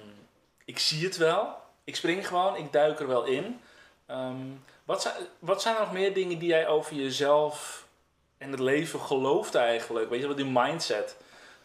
[0.65, 1.49] ik zie het wel.
[1.85, 3.61] Ik spring gewoon, ik duik er wel in.
[4.07, 4.37] Ehm,
[4.85, 7.85] wat, zijn, wat zijn er nog meer dingen die jij over jezelf
[8.39, 10.11] en het leven gelooft eigenlijk?
[10.11, 11.17] Weet je wel, die mindset.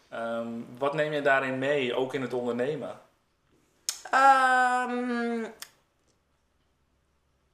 [0.09, 2.99] Ehm, wat neem je daarin mee, ook in het ondernemen?
[4.11, 5.45] Ehm,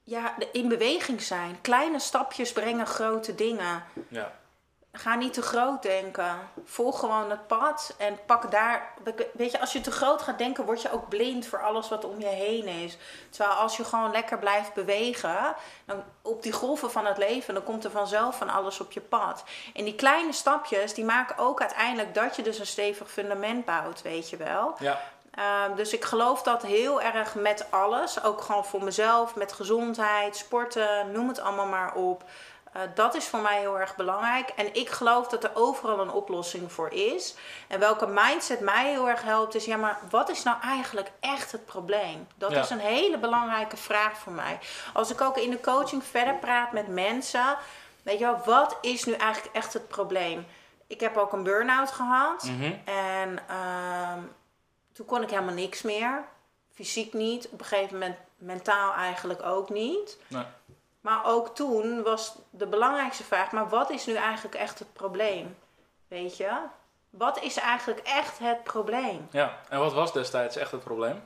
[0.03, 1.61] ja, in beweging zijn.
[1.61, 3.83] Kleine stapjes brengen grote dingen.
[4.07, 4.33] Ja,
[4.97, 6.49] Ga niet te groot denken.
[6.65, 8.93] Volg gewoon het pad en pak daar.
[9.33, 12.05] Weet je, als je te groot gaat denken, word je ook blind voor alles wat
[12.05, 12.97] om je heen is.
[13.29, 15.55] Terwijl als je gewoon lekker blijft bewegen,
[15.85, 19.01] dan op die golven van het leven, dan komt er vanzelf van alles op je
[19.01, 19.43] pad.
[19.73, 24.01] En die kleine stapjes, die maken ook uiteindelijk dat je dus een stevig fundament bouwt,
[24.01, 24.75] weet je wel.
[24.79, 25.01] ja,
[25.35, 28.23] Ehm, dus ik geloof dat heel erg met alles.
[28.23, 32.23] Ook gewoon voor mezelf, met gezondheid, sporten, noem het allemaal maar op.
[32.75, 34.49] Eh, dat is voor mij heel erg belangrijk.
[34.49, 37.35] En ik geloof dat er overal een oplossing voor is.
[37.67, 41.51] En welke mindset mij heel erg helpt, is: ja, maar wat is nou eigenlijk echt
[41.51, 42.27] het probleem?
[42.35, 42.59] Dat Ja.
[42.61, 44.59] is een hele belangrijke vraag voor mij.
[44.93, 47.57] Als ik ook in de coaching verder praat met mensen,
[48.03, 50.45] weet je wel, wat is nu eigenlijk echt het probleem?
[50.87, 52.43] Ik heb ook een burn-out gehad.
[52.43, 54.19] mhm, En ehm,
[54.93, 56.23] toen kon ik helemaal niks meer.
[56.73, 57.47] Fysiek niet.
[57.49, 60.17] Op een gegeven moment mentaal eigenlijk ook niet.
[60.27, 60.43] nee,
[61.05, 65.57] Maar ook toen was de belangrijkste vraag: maar wat is nu eigenlijk echt het probleem?
[66.07, 66.51] Weet je?
[67.09, 69.27] Wat is eigenlijk echt het probleem?
[69.31, 69.59] ja.
[69.69, 71.23] En wat was destijds echt het probleem?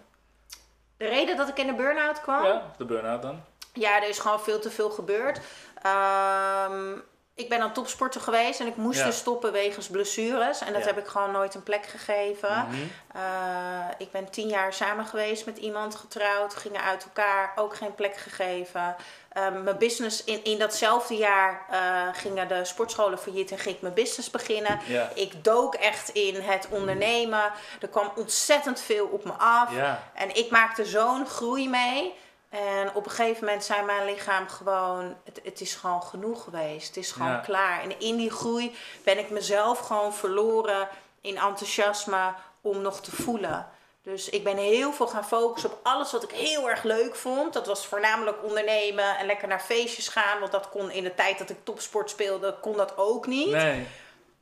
[0.97, 2.43] De reden dat ik in de burn-out kwam?
[2.43, 3.43] Ja, de burn-out dan.
[3.73, 5.41] Ja, er is gewoon veel te veel gebeurd.
[5.81, 6.97] Ehm,
[7.39, 9.05] ik ben aan topsporter geweest en ik moest Ja.
[9.05, 10.59] dus stoppen wegens blessures.
[10.61, 10.87] En dat Ja.
[10.87, 12.65] heb ik gewoon nooit een plek gegeven.
[12.69, 12.75] Mhm.
[13.13, 17.95] Eh, ik ben tien jaar samen geweest met iemand, getrouwd, gingen uit elkaar, ook geen
[17.95, 18.95] plek gegeven.
[19.29, 23.81] Eh, mijn business, in, in datzelfde jaar eh, gingen de sportscholen failliet en ging ik
[23.81, 24.79] mijn business beginnen.
[24.85, 27.51] Ja, Ik dook echt in het ondernemen.
[27.81, 29.69] Er kwam ontzettend veel op me af.
[30.13, 32.13] En ik maakte zo'n groei mee.
[32.49, 36.87] En op een gegeven moment zei mijn lichaam gewoon: het, het is gewoon genoeg geweest.
[36.87, 37.37] Het is gewoon Ja.
[37.39, 37.81] klaar.
[37.81, 40.87] En in die groei ben ik mezelf gewoon verloren
[41.21, 43.69] in enthousiasme om nog te voelen.
[44.03, 47.53] Dus ik ben heel veel gaan focussen op alles wat ik heel erg leuk vond.
[47.53, 50.39] Dat was voornamelijk ondernemen en lekker naar feestjes gaan.
[50.39, 53.49] Want dat kon in de tijd dat ik topsport speelde, kon dat ook niet.
[53.51, 53.87] nee,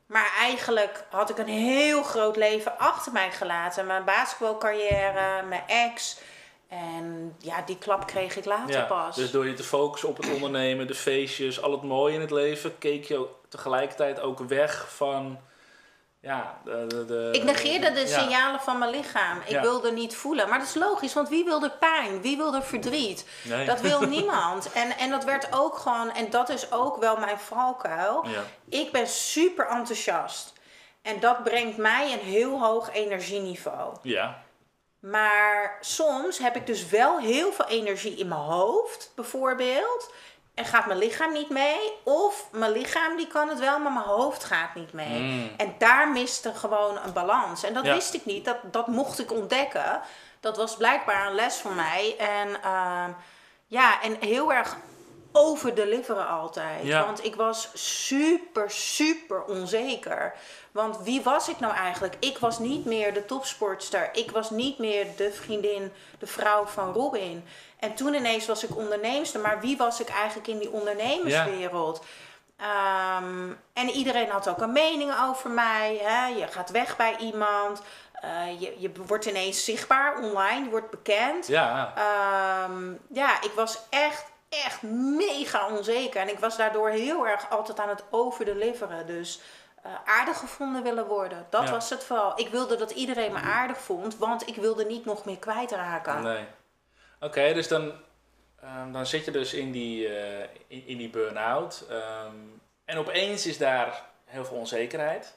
[0.05, 3.85] Maar eigenlijk had ik een heel groot leven achter mij gelaten.
[3.85, 6.17] Mijn basketbalcarrière, mijn ex.
[6.67, 8.83] En ja, die klap kreeg ik later ja.
[8.83, 9.15] pas.
[9.15, 12.31] Dus door je te focussen op het ondernemen, de feestjes, al het mooie in het
[12.31, 15.39] leven, keek je ook tegelijkertijd ook weg van,
[16.19, 16.85] ja, de...
[16.87, 19.41] de, de ik negeerde de signalen van mijn lichaam.
[19.45, 20.49] Ik wilde niet voelen.
[20.49, 22.21] Maar dat is logisch, want wie wil er pijn?
[22.21, 23.27] Wie wil er verdriet?
[23.43, 23.65] Nee.
[23.65, 24.71] Dat wil niemand.
[24.71, 28.25] En, en dat werd ook gewoon, en dat is ook wel mijn valkuil.
[28.69, 30.53] Ik ben super enthousiast.
[31.01, 33.95] En dat brengt mij een heel hoog energieniveau.
[34.01, 34.43] ja,
[35.11, 40.11] Maar soms heb ik dus wel heel veel energie in mijn hoofd, bijvoorbeeld.
[40.53, 41.91] En gaat mijn lichaam niet mee.
[42.03, 45.19] Of mijn lichaam die kan het wel, maar mijn hoofd gaat niet mee.
[45.19, 45.49] Mm.
[45.57, 47.63] En daar miste gewoon een balans.
[47.63, 47.93] En dat Ja.
[47.93, 48.45] wist ik niet.
[48.45, 50.01] Dat, dat mocht ik ontdekken.
[50.39, 52.15] Dat was blijkbaar een les voor mij.
[52.17, 53.09] En ehm,
[53.67, 54.75] ja, en heel erg
[55.31, 56.83] overdeliveren altijd.
[56.83, 57.05] Ja.
[57.05, 60.33] Want ik was super, super onzeker.
[60.71, 62.15] Want wie was ik nou eigenlijk?
[62.19, 64.09] Ik was niet meer de topsportster.
[64.13, 67.45] Ik was niet meer de vriendin, de vrouw van Robin.
[67.79, 69.39] En toen ineens was ik onderneemster.
[69.41, 72.05] Maar wie was ik eigenlijk in die ondernemerswereld?
[72.57, 75.99] Ehm, en iedereen had ook een mening over mij.
[76.03, 76.27] Hè?
[76.27, 77.81] Je gaat weg bij iemand.
[78.13, 80.63] Eh, je, je wordt ineens zichtbaar online.
[80.63, 81.47] Je wordt bekend.
[81.47, 81.93] Ja.
[81.95, 84.81] Ehm, ja, ik was echt, echt
[85.17, 86.21] mega onzeker.
[86.21, 89.07] En ik was daardoor heel erg altijd aan het overdeliveren.
[89.07, 89.39] Dus
[89.83, 91.45] eh, aardig gevonden willen worden.
[91.49, 91.71] Dat Ja.
[91.71, 92.39] was het vooral.
[92.39, 94.17] Ik wilde dat iedereen me aardig vond.
[94.17, 96.21] Want ik wilde niet nog meer kwijtraken.
[96.23, 96.45] Nee.
[97.19, 97.91] Oké, dus dan,
[98.61, 101.85] ehm, dan zit je dus in die, eh, in, in die burn-out.
[101.89, 102.35] ehm,
[102.85, 105.35] en opeens is daar heel veel onzekerheid.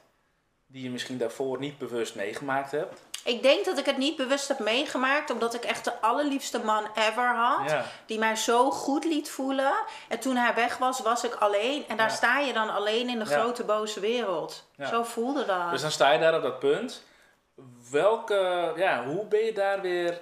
[0.67, 3.01] Die je misschien daarvoor niet bewust meegemaakt hebt.
[3.23, 6.87] Ik denk dat ik het niet bewust heb meegemaakt, omdat ik echt de allerliefste man
[6.95, 7.69] ever had.
[7.69, 7.83] Ja.
[8.05, 9.73] Die mij zo goed liet voelen.
[10.07, 11.87] En toen hij weg was, was ik alleen.
[11.87, 12.15] En daar Ja.
[12.15, 13.39] sta je dan alleen in de Ja.
[13.39, 14.63] grote boze wereld.
[14.89, 15.71] Zo voelde dat.
[15.71, 17.03] Dus dan sta je daar op dat punt.
[17.91, 20.21] Welke, ja, hoe ben je daar weer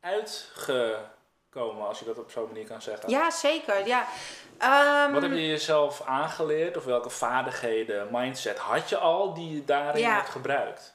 [0.00, 3.10] uitgekomen, als je dat op zo'n manier kan zeggen?
[3.10, 3.86] Ja, zeker.
[3.86, 4.04] Ja.
[4.58, 9.64] Ehm, Wat heb je jezelf aangeleerd of welke vaardigheden, mindset had je al die je
[9.64, 10.94] daarin hebt gebruikt?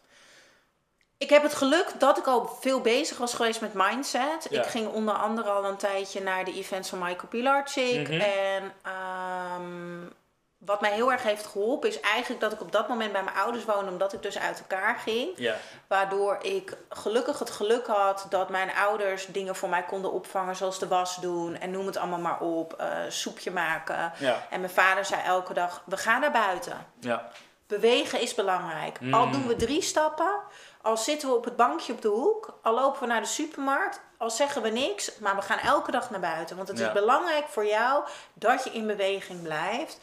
[1.18, 4.48] Ik heb het geluk dat ik al veel bezig was geweest met mindset.
[4.50, 4.62] Ja.
[4.62, 8.08] Ik ging onder andere al een tijdje naar de events van Michael Pilarczyk.
[8.10, 8.22] Mhm.
[8.22, 10.10] En ehm,
[10.58, 13.36] wat mij heel erg heeft geholpen is eigenlijk dat ik op dat moment bij mijn
[13.36, 15.30] ouders woonde, omdat ik dus uit elkaar ging.
[15.36, 15.56] Ja,
[15.88, 20.80] Waardoor ik gelukkig het geluk had dat mijn ouders dingen voor mij konden opvangen, zoals
[20.80, 24.12] de was doen en noem het allemaal maar op, eh, soepje maken.
[24.18, 26.86] ja, En mijn vader zei elke dag: we gaan naar buiten.
[27.00, 27.30] ja.
[27.68, 28.98] Bewegen is belangrijk.
[29.12, 29.32] Al Mm.
[29.32, 30.40] doen we drie stappen,
[30.86, 34.02] al zitten we op het bankje op de hoek, al lopen we naar de supermarkt,
[34.18, 36.56] al zeggen we niks, maar we gaan elke dag naar buiten.
[36.56, 36.88] Want het Ja.
[36.88, 39.98] is belangrijk voor jou dat je in beweging blijft.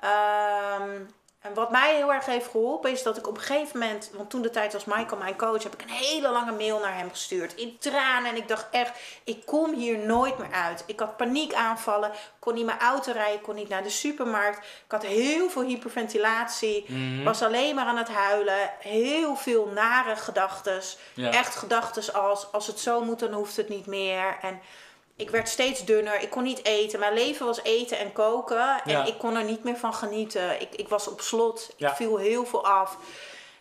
[0.00, 1.00] Ehm,
[1.40, 4.30] en wat mij heel erg heeft geholpen is dat ik op een gegeven moment, want
[4.30, 7.10] toen de tijd was Michael mijn coach, heb ik een hele lange mail naar hem
[7.10, 7.54] gestuurd.
[7.54, 8.30] In tranen.
[8.30, 10.84] En ik dacht echt, ik kom hier nooit meer uit.
[10.86, 14.58] Ik had paniekaanvallen, kon niet mijn auto rijden, kon niet naar de supermarkt.
[14.58, 16.84] Ik had heel veel hyperventilatie.
[16.88, 17.24] Mhm.
[17.24, 18.70] Was alleen maar aan het huilen.
[18.78, 20.80] Heel veel nare gedachten.
[21.14, 21.30] Ja.
[21.30, 24.38] Echt gedachten als, als het zo moet, dan hoeft het niet meer.
[24.42, 24.60] En
[25.18, 26.20] ik werd steeds dunner.
[26.20, 26.98] Ik kon niet eten.
[26.98, 28.82] Mijn leven was eten en koken.
[28.84, 29.04] En Ja.
[29.04, 30.60] ik kon er niet meer van genieten.
[30.60, 31.70] Ik, ik was op slot.
[31.76, 31.90] Ja.
[31.90, 32.96] Ik viel heel veel af.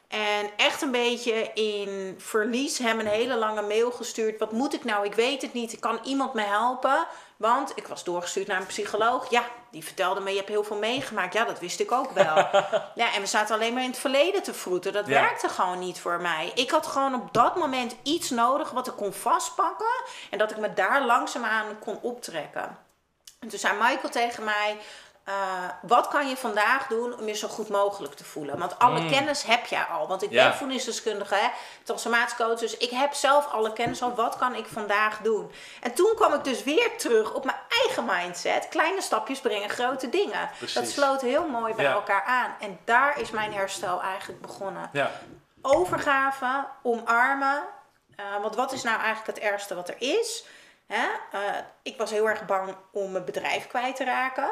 [0.08, 4.40] En echt een beetje in verlies hem een hele lange mail gestuurd.
[4.40, 5.06] Wat moet ik nou?
[5.06, 5.80] Ik weet het niet.
[5.80, 7.08] Kan iemand me helpen?
[7.38, 9.30] Want ik was doorgestuurd naar een psycholoog.
[9.30, 11.34] Ja, die vertelde me, je hebt heel veel meegemaakt.
[11.34, 12.36] Ja, dat wist ik ook wel.
[13.02, 14.94] ja, en we zaten alleen maar in het verleden te vroeten.
[14.94, 15.22] Dat Ja.
[15.22, 16.52] werkte gewoon niet voor mij.
[16.56, 20.04] Ik had gewoon op dat moment iets nodig wat ik kon vastpakken.
[20.30, 22.78] En dat ik me daar langzaamaan kon optrekken.
[23.40, 24.78] En toen zei Michael tegen mij...
[25.28, 25.34] eh,
[25.82, 28.58] wat kan je vandaag doen om je zo goed mogelijk te voelen?
[28.60, 29.10] Want alle Mm.
[29.10, 30.08] kennis heb jij al.
[30.08, 30.48] Want ik Ja.
[30.50, 31.48] ben voedingsdeskundige, hè,
[31.84, 32.60] transformatiecoach.
[32.60, 34.16] Dus ik heb zelf alle kennis al.
[34.16, 35.52] Wat kan ik vandaag doen?
[35.82, 38.68] En toen kwam ik dus weer terug op mijn eigen mindset.
[38.70, 40.50] Kleine stapjes brengen grote dingen.
[40.58, 40.74] Precies.
[40.76, 41.92] Dat sloot heel mooi bij Ja.
[41.92, 42.56] elkaar aan.
[42.60, 44.90] En daar is mijn herstel eigenlijk begonnen.
[44.94, 45.12] Ja,
[45.62, 47.64] Overgave, omarmen.
[48.16, 50.46] Eh, want wat is nou eigenlijk het ergste wat er is?
[50.88, 51.08] Hè?
[51.32, 51.40] Eh,
[51.82, 54.50] ik was heel erg bang om mijn bedrijf kwijt te raken.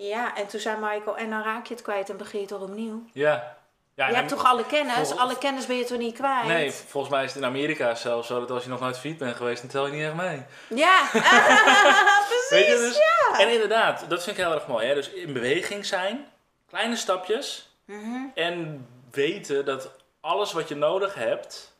[0.00, 2.62] Ja, en toen zei Michael, en dan raak je het kwijt en begin je het
[2.62, 3.02] opnieuw.
[3.12, 3.56] ja.
[3.94, 5.08] ja je hebt toch alle kennis?
[5.08, 6.46] vol- Alle kennis ben je toch niet kwijt?
[6.46, 9.18] Nee, volgens mij is het in Amerika zelfs zo dat als je nog nooit fiets
[9.18, 10.42] bent geweest, dan tel je niet echt mee.
[10.68, 11.00] Ja,
[12.28, 12.48] precies.
[12.50, 13.00] Weet je, dus,
[13.40, 14.86] En inderdaad, dat vind ik heel erg mooi.
[14.86, 14.94] Hè?
[14.94, 16.26] Dus in beweging zijn,
[16.68, 17.68] kleine stapjes.
[17.84, 18.20] Mhm.
[18.34, 21.76] En weten dat alles wat je nodig hebt,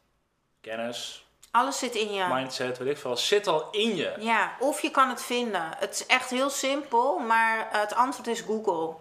[0.61, 2.25] kennis, Alles zit in je.
[2.33, 4.15] mindset, weet ik veel, zit al in je.
[4.19, 5.69] Ja, of je kan het vinden.
[5.77, 8.95] Het is echt heel simpel, maar het antwoord is Google.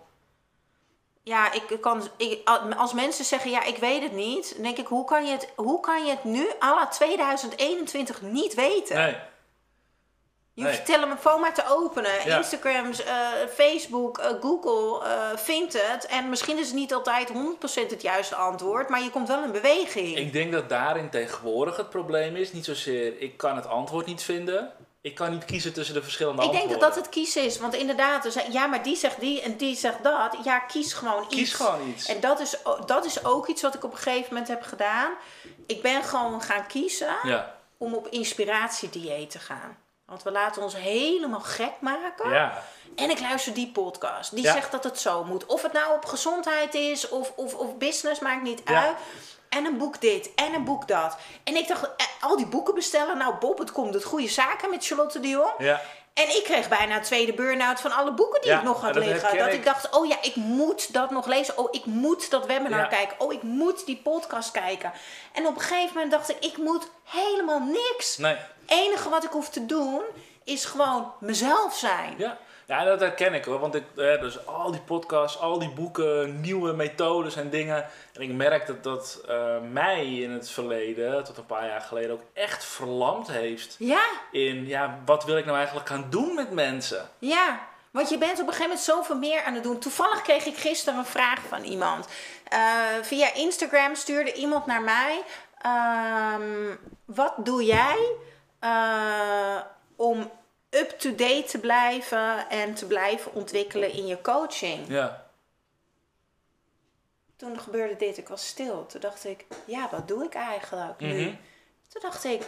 [1.24, 4.88] Ja, ik kan, ik, als mensen zeggen, ja, ik weet het niet, dan denk ik,
[4.88, 8.96] hoe kan je het, hoe kan je het nu, à la 2021, niet weten?
[8.96, 9.16] Nee,
[10.58, 12.12] je hoeft je telefoon maar te openen.
[12.26, 12.38] Ja.
[12.38, 13.18] Instagram, eh,
[13.54, 16.06] Facebook, eh, Google eh, vindt het.
[16.06, 19.52] En misschien is het niet altijd 100% het juiste antwoord, maar je komt wel in
[19.52, 20.18] beweging.
[20.18, 22.52] ik denk dat daarin tegenwoordig het probleem is.
[22.52, 24.72] Niet zozeer, ik kan het antwoord niet vinden.
[25.02, 26.96] Ik kan niet kiezen tussen de verschillende Ik denk dat antwoorden.
[26.96, 27.60] dat het kiezen is.
[27.60, 30.38] Want inderdaad, er zijn, ja, maar die zegt die en die zegt dat.
[30.44, 31.36] Ja, kies gewoon iets.
[31.36, 32.06] Kies gewoon iets.
[32.06, 35.12] En dat is, dat is ook iets wat ik op een gegeven moment heb gedaan.
[35.68, 39.78] Ik ben gewoon gaan kiezen Ja, om op inspiratiedieet te gaan.
[40.08, 42.30] Want we laten ons helemaal gek maken.
[42.30, 42.64] ja,
[42.96, 44.36] En ik luister die podcast.
[44.36, 44.54] Die Ja.
[44.54, 45.46] zegt dat het zo moet.
[45.46, 48.84] Of het nou op gezondheid is of, of, of business, maakt niet Ja.
[48.86, 48.96] uit.
[49.50, 51.18] En een boek dit en een boek dat.
[51.44, 53.18] En ik dacht, eh, al die boeken bestellen.
[53.18, 55.52] Nou Bob, het komt het goede zaken met Charlotte de Jong.
[55.58, 55.82] ja.
[56.18, 58.94] En ik kreeg bijna een tweede burn-out van alle boeken die Ja, ik nog had
[58.94, 59.38] dat liggen.
[59.38, 59.54] Dat ik.
[59.54, 61.58] ik dacht, oh ja, ik moet dat nog lezen.
[61.58, 62.86] Oh, ik moet dat webinar Ja.
[62.86, 63.20] kijken.
[63.20, 64.92] Oh, ik moet die podcast kijken.
[65.34, 68.18] En op een gegeven moment dacht ik, ik moet helemaal niks.
[68.18, 70.02] Nee, Het enige wat ik hoef te doen,
[70.44, 72.14] is gewoon mezelf zijn.
[72.18, 72.38] ja.
[72.68, 73.60] Ja, dat herken ik hoor.
[73.60, 77.86] Want ik, eh, dus al die podcasts, al die boeken, nieuwe methodes en dingen.
[78.14, 82.12] En ik merk dat dat eh, mij in het verleden, tot een paar jaar geleden,
[82.12, 83.76] ook echt verlamd heeft.
[83.80, 87.10] Ja, In, ja, wat wil ik nou eigenlijk gaan doen met mensen?
[87.20, 87.60] ja.
[87.92, 89.80] Want je bent op een gegeven moment zoveel meer aan het doen.
[89.80, 92.08] Toevallig kreeg ik gisteren een vraag van iemand.
[92.44, 92.60] Eh,
[93.02, 95.24] via Instagram stuurde iemand naar mij.
[95.62, 96.76] ehm,
[97.06, 97.98] wat doe jij
[98.60, 99.58] eh,
[99.96, 100.32] om
[100.70, 104.88] up-to-date te blijven en te blijven ontwikkelen in je coaching?
[104.88, 105.26] Ja.
[107.36, 108.86] Toen gebeurde dit, ik was stil.
[108.86, 111.22] Toen dacht ik, ja, wat doe ik eigenlijk nu?
[111.22, 111.36] Mhm.
[111.88, 112.44] Toen dacht ik,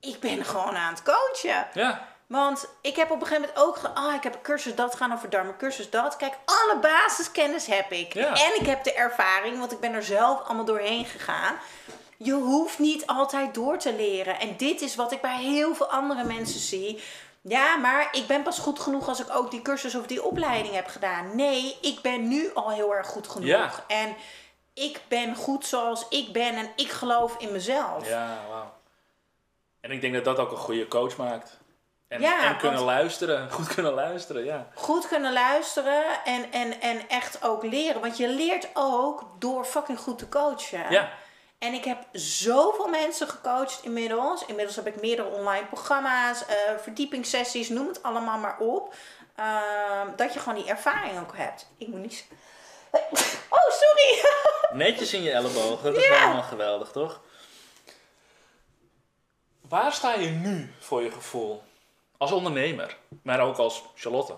[0.00, 1.66] ik ben gewoon aan het coachen.
[1.74, 2.08] Ja.
[2.26, 5.12] Want ik heb op een gegeven moment ook, ah, ik heb een cursus dat gaan
[5.12, 6.16] over darmen, cursus dat.
[6.16, 8.14] Kijk, alle basiskennis heb ik.
[8.14, 8.28] Ja.
[8.28, 11.56] En ik heb de ervaring, want ik ben er zelf allemaal doorheen gegaan.
[12.16, 14.40] Je hoeft niet altijd door te leren.
[14.40, 17.02] En dit is wat ik bij heel veel andere mensen zie.
[17.48, 20.74] Ja, maar ik ben pas goed genoeg als ik ook die cursus of die opleiding
[20.74, 21.36] heb gedaan.
[21.36, 23.48] Nee, ik ben nu al heel erg goed genoeg.
[23.48, 23.70] Ja.
[23.86, 24.16] En
[24.74, 28.08] ik ben goed zoals ik ben en ik geloof in mezelf.
[28.08, 28.72] Ja, wauw.
[29.80, 31.58] En ik denk dat dat ook een goede coach maakt.
[32.08, 33.50] En, Ja, en kunnen luisteren.
[33.50, 34.66] Goed kunnen luisteren, ja.
[34.74, 38.00] goed kunnen luisteren en, en, en echt ook leren.
[38.00, 40.90] Want je leert ook door fucking goed te coachen.
[40.90, 41.12] Ja.
[41.64, 44.44] En ik heb zoveel mensen gecoacht inmiddels.
[44.46, 48.94] Inmiddels heb ik meerdere online programma's, eh, verdiepingssessies, noem het allemaal maar op.
[49.36, 51.66] Ehm, dat je gewoon die ervaring ook hebt.
[51.78, 52.26] Ik moet niet...
[53.48, 54.24] Oh, sorry!
[54.84, 56.24] Netjes in je ellebogen, dat is Ja.
[56.24, 57.20] allemaal geweldig, toch?
[59.68, 61.62] Waar sta je nu voor je gevoel?
[62.18, 64.36] Als ondernemer, maar ook als Charlotte.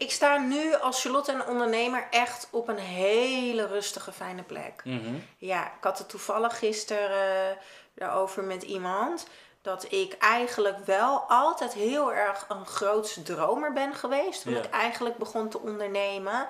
[0.00, 4.80] Ik sta nu als Charlotte en ondernemer echt op een hele rustige, fijne plek.
[4.84, 5.14] Mhm.
[5.38, 7.56] Ja, ik had het toevallig gisteren eh,
[7.94, 9.26] daarover met iemand.
[9.62, 14.42] Dat ik eigenlijk wel altijd heel erg een grootse dromer ben geweest.
[14.42, 14.58] Toen Ja.
[14.62, 16.46] ik eigenlijk begon te ondernemen.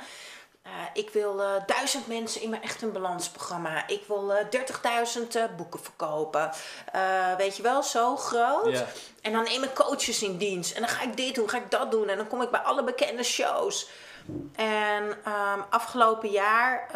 [0.62, 3.88] Eh, ik wil eh, duizend mensen in mijn Echt een Balansprogramma.
[3.88, 6.50] Ik wil eh 30.000 eh, boeken verkopen.
[7.36, 8.84] Weet je wel, zo groot.
[9.22, 10.74] En dan neem ik coaches in dienst.
[10.74, 12.08] En dan ga ik dit doen, ga ik dat doen.
[12.08, 13.88] En dan kom ik bij alle bekende shows.
[14.54, 16.88] En ehm, afgelopen jaar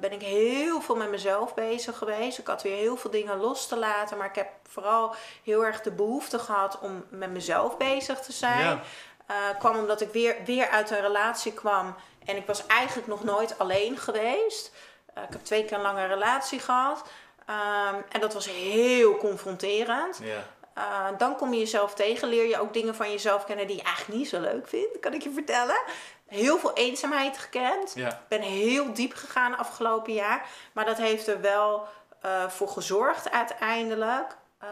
[0.00, 2.38] ben ik heel veel met mezelf bezig geweest.
[2.38, 4.16] Ik had weer heel veel dingen los te laten.
[4.18, 5.14] Maar ik heb vooral
[5.44, 8.80] heel erg de behoefte gehad om met mezelf bezig te zijn.
[9.28, 11.94] Eh, kwam omdat ik weer, weer uit een relatie kwam.
[12.24, 14.72] En ik was eigenlijk nog nooit alleen geweest.
[15.14, 17.02] Eh, ik heb twee keer een lange relatie gehad.
[17.46, 20.18] Ehm, en dat was heel confronterend.
[20.22, 20.44] Ja.
[20.78, 23.82] Uh, dan kom je jezelf tegen, leer je ook dingen van jezelf kennen die je
[23.82, 25.80] eigenlijk niet zo leuk vindt, kan ik je vertellen.
[26.26, 27.92] Heel veel eenzaamheid gekend.
[27.94, 28.08] Ja.
[28.08, 30.46] Ik ben heel diep gegaan afgelopen jaar.
[30.72, 31.86] Maar dat heeft er wel
[32.20, 34.36] eh, voor gezorgd uiteindelijk.
[34.58, 34.68] eh,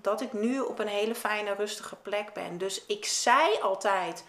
[0.00, 2.58] dat ik nu op een hele fijne, rustige plek ben.
[2.58, 4.24] Dus ik zei altijd: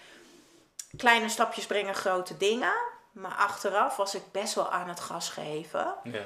[0.98, 2.74] kleine stapjes brengen grote dingen.
[3.12, 5.96] Maar achteraf was ik best wel aan het gas geven.
[6.04, 6.24] Ja.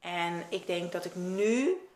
[0.00, 1.88] En ik denk dat ik nu,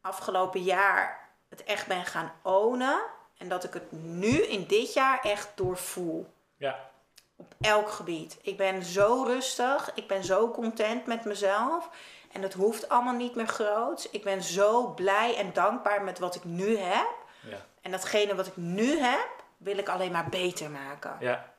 [0.00, 3.00] afgelopen jaar, het echt ben gaan ownen.
[3.38, 6.32] En dat ik het nu in dit jaar echt doorvoel.
[6.56, 6.90] Ja.
[7.36, 8.38] Op elk gebied.
[8.42, 9.90] Ik ben zo rustig.
[9.94, 11.88] Ik ben zo content met mezelf.
[12.32, 14.08] En dat hoeft allemaal niet meer groot.
[14.10, 17.14] Ik ben zo blij en dankbaar met wat ik nu heb.
[17.40, 17.56] Ja.
[17.80, 21.16] En datgene wat ik nu heb, wil ik alleen maar beter maken.
[21.20, 21.52] Ja.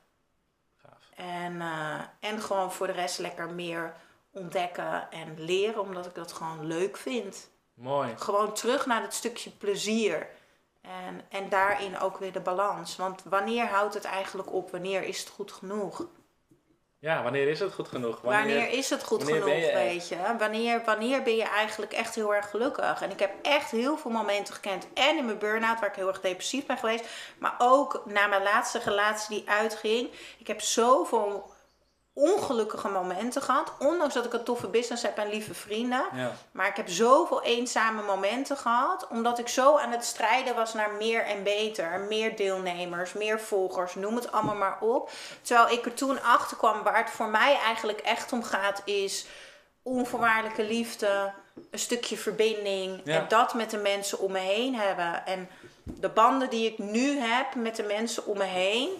[0.76, 1.10] Gaaf.
[1.14, 3.94] En, eh, en gewoon voor de rest lekker meer
[4.30, 7.50] ontdekken en leren, omdat ik dat gewoon leuk vind.
[7.74, 8.16] Mooi.
[8.16, 10.28] Gewoon terug naar het stukje plezier.
[10.80, 12.96] En, en daarin ook weer de balans.
[12.96, 14.70] Want wanneer houdt het eigenlijk op?
[14.70, 16.06] Wanneer is het goed genoeg?
[17.04, 18.20] Ja, wanneer is het goed genoeg?
[18.20, 20.16] Wanneer, is het goed genoeg, je- weet je?
[20.38, 23.02] Wanneer, wanneer ben je eigenlijk echt heel erg gelukkig?
[23.02, 24.86] En ik heb echt heel veel momenten gekend.
[24.94, 27.04] En in mijn burn-out, waar ik heel erg depressief ben geweest.
[27.38, 30.10] Maar ook na mijn laatste relatie die uitging.
[30.38, 31.53] Ik heb zoveel
[32.14, 33.72] ongelukkige momenten gehad.
[33.78, 36.04] Ondanks dat ik een toffe business heb en lieve vrienden.
[36.14, 36.32] Ja.
[36.52, 39.06] Maar ik heb zoveel eenzame momenten gehad.
[39.08, 42.00] Omdat ik zo aan het strijden was naar meer en beter.
[42.00, 45.10] Meer deelnemers, meer volgers, noem het allemaal maar op.
[45.42, 49.26] Terwijl ik er toen achter kwam waar het voor mij eigenlijk echt om gaat is
[49.82, 51.32] onvoorwaardelijke liefde.
[51.70, 53.00] Een stukje verbinding.
[53.04, 53.20] Ja.
[53.20, 55.26] En dat met de mensen om me heen hebben.
[55.26, 55.48] En
[55.84, 58.90] de banden die ik nu heb met de mensen om me heen.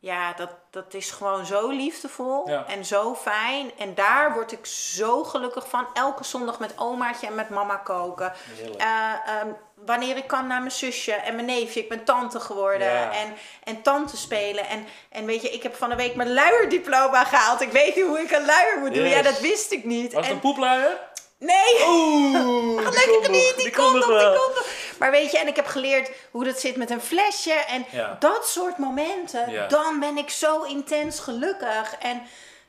[0.00, 2.64] Ja, dat, dat is gewoon zo liefdevol Ja.
[2.68, 3.70] en zo fijn.
[3.78, 5.86] En daar word ik zo gelukkig van.
[5.94, 8.32] Elke zondag met omaatje en met mama koken.
[8.78, 8.86] Eh,
[9.26, 11.80] ehm, wanneer ik kan naar mijn zusje en mijn neefje.
[11.80, 12.86] Ik ben tante geworden.
[12.92, 13.12] Ja.
[13.12, 13.34] En,
[13.64, 14.66] en tante spelen.
[14.68, 17.60] En, en weet je, ik heb van de week mijn luierdiploma gehaald.
[17.60, 19.04] Ik weet niet hoe ik een luier moet doen.
[19.04, 19.12] Yes.
[19.14, 20.12] Ja, dat wist ik niet.
[20.12, 21.06] Was het En- een poepluier?
[21.38, 21.86] Nee!
[21.88, 22.86] Oeh!
[22.86, 24.66] Gelukkig niet, die, komt nog, die komt nog.
[24.98, 27.52] Maar weet je, en ik heb geleerd hoe dat zit met een flesje.
[27.52, 28.16] En Ja.
[28.18, 29.66] dat soort momenten, Ja.
[29.66, 31.94] dan ben ik zo intens gelukkig.
[31.98, 32.22] En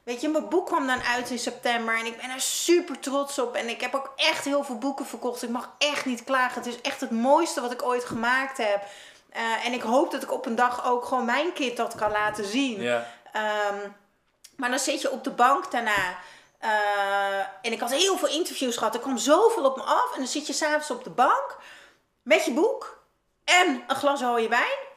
[0.03, 1.97] weet je, mijn boek kwam dan uit in september.
[1.99, 3.55] En ik ben er super trots op.
[3.55, 5.43] En ik heb ook echt heel veel boeken verkocht.
[5.43, 6.61] Ik mag echt niet klagen.
[6.63, 8.83] Het is echt het mooiste wat ik ooit gemaakt heb.
[9.29, 12.11] Eh, en ik hoop dat ik op een dag ook gewoon mijn kind dat kan
[12.11, 12.81] laten zien.
[12.81, 13.05] Ja.
[13.31, 13.75] Ehm,
[14.55, 16.17] maar dan zit je op de bank daarna.
[16.59, 18.93] eh, en ik had heel veel interviews gehad.
[18.93, 20.11] Er kwam zoveel op me af.
[20.13, 21.57] En dan zit je s'avonds op de bank
[22.21, 23.03] met je boek
[23.43, 24.87] en een glas rode wijn.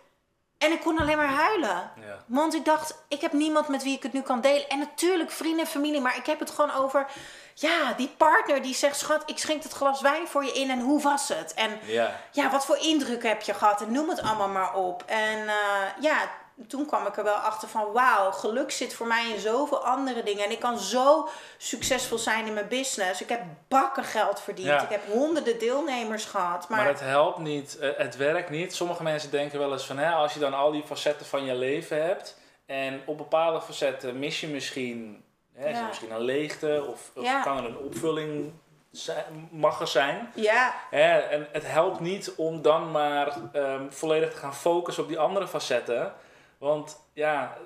[0.59, 1.93] En ik kon alleen maar huilen.
[2.01, 2.25] Ja.
[2.27, 4.69] Want ik dacht, ik heb niemand met wie ik het nu kan delen.
[4.69, 7.07] En natuurlijk vrienden en familie, maar ik heb het gewoon over...
[7.55, 10.81] Ja, die partner die zegt, schat, ik schenk het glas wijn voor je in en
[10.81, 11.55] hoe was het?
[11.55, 12.21] En Ja.
[12.31, 13.81] ja, wat voor indruk heb je gehad?
[13.81, 15.03] En noem het allemaal maar op.
[15.07, 15.55] En eh,
[16.01, 16.31] ja,
[16.69, 20.23] toen kwam ik er wel achter van, wauw, geluk zit voor mij in zoveel andere
[20.23, 20.45] dingen.
[20.45, 21.29] En ik kan zo
[21.59, 23.21] succesvol zijn in mijn business.
[23.23, 24.69] Ik heb bakken geld verdiend.
[24.69, 24.83] Ja.
[24.83, 26.69] Ik heb honderden deelnemers gehad.
[26.69, 28.75] Maar, Maar het helpt niet, eh, het werkt niet.
[28.75, 31.55] Sommige mensen denken wel eens van, hè, als je dan al die facetten van je
[31.55, 35.25] leven hebt en op bepaalde facetten mis je misschien,
[35.55, 37.43] hè, is er misschien een leegte of, of Ja.
[37.43, 38.53] kan er een opvulling
[38.91, 40.33] zijn, mag er zijn.
[40.35, 45.09] ja, Hè, en het helpt niet om dan maar ehm, volledig te gaan focussen op
[45.09, 46.15] die andere facetten,
[46.63, 47.57] want ja,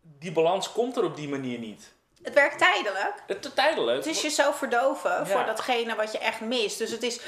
[0.00, 1.92] die balans komt er op die manier niet.
[2.22, 3.14] het werkt tijdelijk.
[3.26, 3.96] Het is tijdelijk.
[3.96, 6.78] Het is jezelf verdoven voor datgene wat je echt mist.
[6.78, 7.20] Dus het is.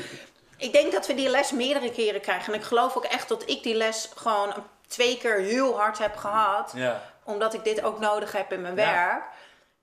[0.57, 2.53] Ik denk dat we die les meerdere keren krijgen.
[2.53, 4.55] En ik geloof ook echt dat ik die les gewoon
[4.87, 6.73] twee keer heel hard heb gehad.
[6.75, 8.93] Ja, Omdat ik dit ook nodig heb in mijn Ja.
[8.93, 9.25] werk.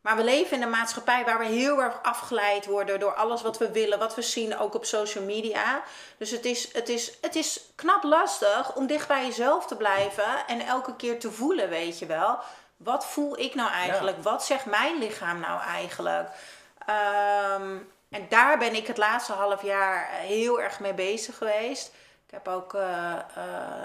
[0.04, 3.58] Maar we leven in een maatschappij waar we heel erg afgeleid worden door alles wat
[3.58, 5.84] we willen, wat we zien, ook op social media.
[6.18, 10.47] Dus het is, het is, het is knap lastig om dicht bij jezelf te blijven
[10.47, 12.39] en elke keer te voelen, weet je wel.
[12.78, 14.24] Wat voel ik nou eigenlijk?
[14.24, 16.30] Wat zegt mijn lichaam nou eigenlijk?
[16.86, 17.78] Ehm,
[18.10, 21.91] en daar ben ik het laatste half jaar heel erg mee bezig geweest.
[22.34, 23.19] Ik heb ook eh, eh,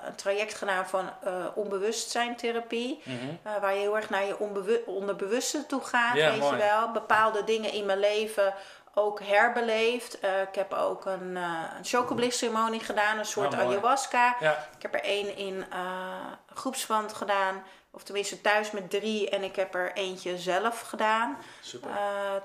[0.06, 3.02] een traject gedaan van eh onbewustzijntherapie.
[3.04, 3.60] Mhm.
[3.60, 4.38] Waar je heel erg naar je
[4.86, 6.56] onderbewuste toe gaat, Ja, weet mooi.
[6.56, 6.90] je wel.
[6.92, 8.54] Bepaalde dingen in mijn leven
[8.94, 10.24] ook herbeleefd.
[10.24, 14.36] Uh, ik heb ook een, uh, een chocobliss-ceremonie gedaan, een soort Ah, ayahuasca.
[14.40, 15.86] ja, Ik heb er één in uh,
[16.54, 19.30] groepsverband gedaan, of tenminste thuis met drie.
[19.30, 21.90] En ik heb er eentje zelf gedaan, super.
[21.90, 21.96] uh,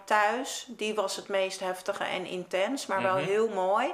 [0.06, 0.66] thuis.
[0.70, 3.26] Die was het meest heftige en intens, maar wel Mhm.
[3.26, 3.93] heel mooi.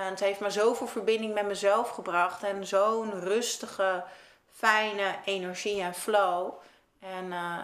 [0.00, 2.42] En het heeft me zoveel verbinding met mezelf gebracht.
[2.42, 4.04] En zo'n rustige,
[4.50, 6.52] fijne energie en flow.
[7.00, 7.58] En eh,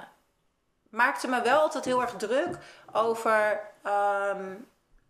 [0.89, 2.59] maakte me wel altijd heel erg druk
[2.93, 3.61] over.
[3.83, 4.55] ehm,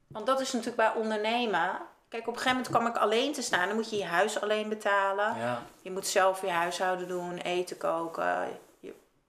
[0.07, 1.79] want dat is natuurlijk bij ondernemen.
[2.09, 3.67] Kijk, op een gegeven moment kwam ik alleen te staan.
[3.67, 5.37] Dan moet je je huis alleen betalen.
[5.37, 5.63] ja.
[5.83, 8.59] Je moet zelf je huishouden doen, eten koken.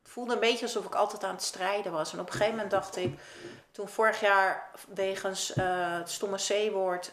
[0.04, 2.14] Je voelde een beetje alsof ik altijd aan het strijden was.
[2.14, 3.20] En op een gegeven moment dacht ik,
[3.72, 5.66] toen vorig jaar wegens eh,
[5.98, 7.12] het stomme C-woord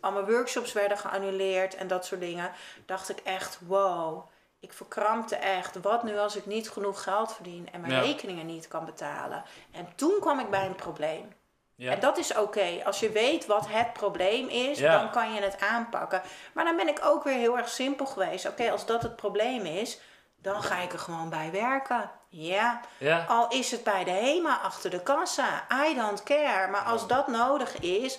[0.00, 2.50] al mijn workshops werden geannuleerd en dat soort dingen,
[2.86, 4.28] dacht ik echt, wow,
[4.60, 5.80] ik verkrampte echt.
[5.80, 8.00] Wat nu als ik niet genoeg geld verdien en mijn Ja.
[8.00, 9.42] rekeningen niet kan betalen?
[9.72, 11.32] En toen kwam ik bij een probleem.
[11.74, 11.92] Ja.
[11.92, 12.82] En dat is oké.
[12.84, 14.98] Als je weet wat het probleem is, Ja.
[14.98, 16.22] dan kan je het aanpakken.
[16.54, 18.48] Maar dan ben ik ook weer heel erg simpel geweest.
[18.48, 20.00] Oké, als dat het probleem is,
[20.42, 22.10] dan ga ik er gewoon bij werken.
[22.28, 23.24] Ja, ja.
[23.28, 25.66] al is het bij de HEMA achter de kassa.
[25.88, 26.70] I don't care.
[26.70, 28.18] Maar als dat nodig is,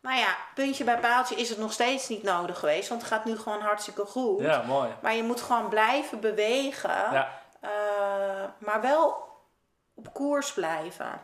[0.00, 2.88] nou ja, puntje bij paaltje is het nog steeds niet nodig geweest.
[2.88, 4.40] Want het gaat nu gewoon hartstikke goed.
[4.40, 4.90] Ja, mooi.
[5.02, 6.90] Maar je moet gewoon blijven bewegen.
[7.12, 7.28] Ja,
[7.60, 9.26] Eh, maar wel
[9.94, 11.20] op koers blijven.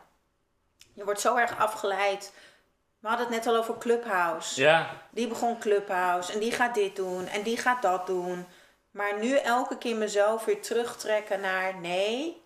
[0.94, 2.32] Je wordt zo erg afgeleid.
[3.00, 4.60] We hadden het net al over Clubhouse.
[4.60, 8.46] ja, Die begon Clubhouse en die gaat dit doen en die gaat dat doen.
[8.94, 12.42] Maar nu elke keer mezelf weer terugtrekken naar nee.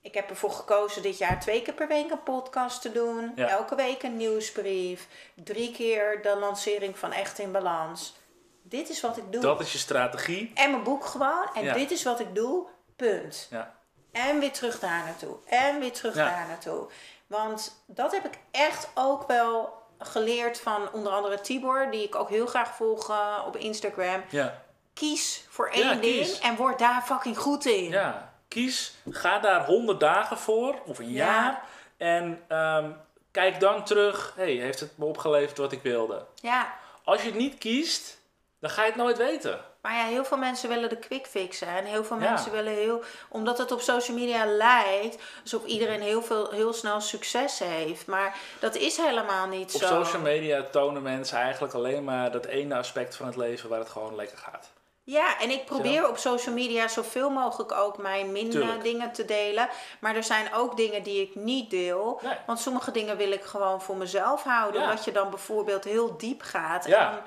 [0.00, 3.32] Ik heb ervoor gekozen dit jaar twee keer per week een podcast te doen.
[3.36, 3.48] Ja.
[3.48, 5.08] Elke week een nieuwsbrief.
[5.34, 8.14] Drie keer de lancering van Echt in Balans.
[8.62, 9.40] Dit is wat ik doe.
[9.40, 10.50] dat is je strategie.
[10.54, 11.46] En mijn boek gewoon.
[11.54, 11.74] En Ja.
[11.74, 12.66] dit is wat ik doe.
[12.96, 13.46] Punt.
[13.50, 13.74] Ja,
[14.12, 15.36] En weer terug daar naartoe.
[15.46, 16.86] En weer terug daar naartoe.
[17.26, 22.28] Want dat heb ik echt ook wel geleerd van onder andere Tibor, die ik ook
[22.28, 24.22] heel graag volg eh, op Instagram.
[24.30, 24.62] ja,
[25.08, 26.38] Kies voor één Ja, ding kies.
[26.38, 27.88] en word daar fucking goed in.
[27.90, 28.32] ja.
[28.48, 31.24] Kies, ga daar 100 dagen voor, of een Ja.
[31.24, 31.62] jaar.
[31.96, 32.90] En ehm,
[33.30, 36.24] kijk dan terug, hey, heeft het me opgeleverd wat ik wilde?
[36.34, 36.72] Ja.
[37.04, 38.18] Als je het niet kiest,
[38.60, 39.60] dan ga je het nooit weten.
[39.80, 41.68] Maar ja, heel veel mensen willen de quick fixen.
[41.68, 42.30] En heel veel Ja.
[42.30, 43.02] mensen willen heel...
[43.28, 48.06] Omdat het op social media lijkt alsof iedereen heel, veel, heel snel succes heeft.
[48.06, 49.86] Maar dat is helemaal niet Op zo.
[50.02, 53.88] social media tonen mensen eigenlijk alleen maar dat ene aspect van het leven waar het
[53.90, 54.70] gewoon lekker gaat.
[55.04, 58.82] Ja, en ik probeer op social media zoveel mogelijk ook mijn minder Tuurlijk.
[58.82, 59.68] dingen te delen.
[60.00, 62.20] Maar er zijn ook dingen die ik niet deel.
[62.22, 62.32] Nee.
[62.46, 64.80] Want sommige dingen wil ik gewoon voor mezelf houden.
[64.80, 64.88] Ja.
[64.90, 66.86] Omdat je dan bijvoorbeeld heel diep gaat.
[66.86, 67.06] Ja.
[67.08, 67.22] En dan,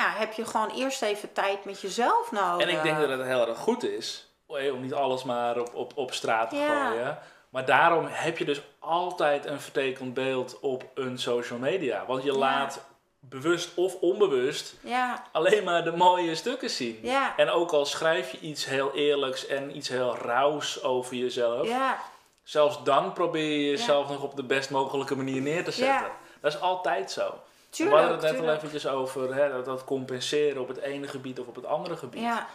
[0.00, 2.66] ja, heb je gewoon eerst even tijd met jezelf nodig.
[2.68, 5.74] En ik denk dat het heel erg goed is eh, om niet alles maar op,
[5.74, 6.86] op, op straat te Ja.
[6.88, 7.18] gooien.
[7.50, 12.04] Maar daarom heb je dus altijd een vertekend beeld op een social media.
[12.06, 12.38] Want je Ja.
[12.38, 12.80] laat
[13.20, 16.98] bewust of onbewust Ja, alleen maar de mooie stukken zien.
[17.02, 21.66] ja, En ook al schrijf je iets heel eerlijks en iets heel rauws over jezelf,
[21.68, 21.98] ja,
[22.42, 26.10] zelfs dan probeer je jezelf nog op de best mogelijke manier neer te zetten.
[26.40, 27.34] Dat is altijd zo.
[27.76, 31.40] we hadden het net al eventjes over hè, dat, dat compenseren op het ene gebied
[31.40, 32.20] of op het andere gebied.
[32.20, 32.46] Ja,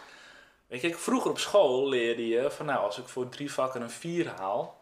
[0.66, 3.90] Weet je, vroeger op school leerde je van nou, als ik voor drie vakken een
[3.90, 4.75] vier haal,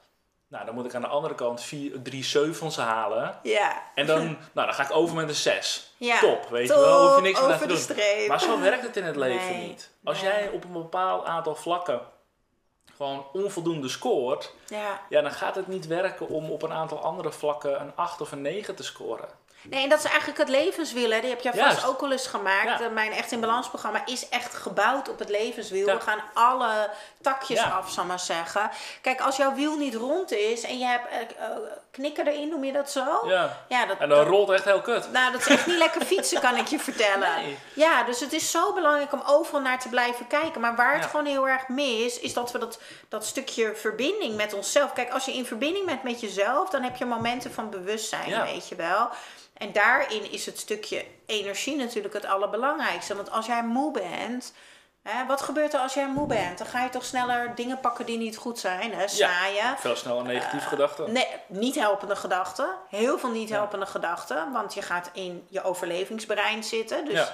[0.54, 3.38] nou, dan moet ik aan de andere kant vier, drie zeuvels halen.
[3.42, 5.94] ja, En dan, nou, dan ga ik over met een zes.
[5.96, 6.18] ja.
[6.18, 7.76] Top, weet je wel, hoef je niks meer aan te doen.
[7.76, 8.28] streep.
[8.28, 9.90] Maar zo werkt het in het leven Nee, niet.
[10.04, 10.30] Als nee.
[10.32, 12.00] jij op een bepaald aantal vlakken
[12.96, 15.00] gewoon onvoldoende scoort, Ja.
[15.08, 18.32] ja, dan gaat het niet werken om op een aantal andere vlakken een 8 of
[18.32, 19.28] een 9 te scoren.
[19.70, 21.10] Nee, en dat is eigenlijk het levenswiel.
[21.10, 21.20] Hè.
[21.20, 21.60] Die heb Juist.
[21.60, 22.78] vast ook al eens gemaakt.
[22.78, 22.80] Ja.
[22.80, 25.86] Eh, Mijn Echt in Balans programma is echt gebouwd op het levenswiel.
[25.86, 25.94] Ja.
[25.94, 26.90] We gaan alle
[27.20, 27.68] takjes Ja.
[27.70, 28.70] af, zal maar zeggen.
[29.00, 31.08] Kijk, als jouw wiel niet rond is en je hebt
[31.38, 31.46] eh,
[31.94, 33.04] knikken erin, noem je dat zo?
[33.28, 33.64] Ja.
[33.68, 35.12] Ja, dat, En dan dat- rolt het echt heel kut.
[35.12, 37.34] nou, dat is echt niet lekker fietsen, kan ik je vertellen.
[37.42, 37.56] Nee.
[37.74, 40.60] Ja, dus het is zo belangrijk om overal naar te blijven kijken.
[40.60, 41.08] Maar waar het Ja.
[41.08, 42.78] gewoon heel erg mis, is dat we dat,
[43.08, 44.92] dat stukje verbinding met onszelf.
[44.92, 48.44] Kijk, als je in verbinding bent met jezelf, dan heb je momenten van bewustzijn, Ja.
[48.44, 49.08] weet je wel.
[49.54, 53.16] En daarin is het stukje energie natuurlijk het allerbelangrijkste.
[53.16, 54.52] Want als jij moe bent.
[55.08, 56.58] Hè, wat gebeurt er als jij moe bent?
[56.58, 58.94] Dan ga je toch sneller dingen pakken die niet goed zijn.
[58.94, 59.08] Hè?
[59.08, 59.78] Saaien.
[59.78, 61.12] Veel sneller negatieve gedachten.
[61.12, 62.66] Nee, niet helpende gedachten.
[62.88, 64.52] Heel veel niet helpende gedachten.
[64.52, 67.04] Want je gaat in je overlevingsbrein zitten.
[67.04, 67.32] Dus Ja.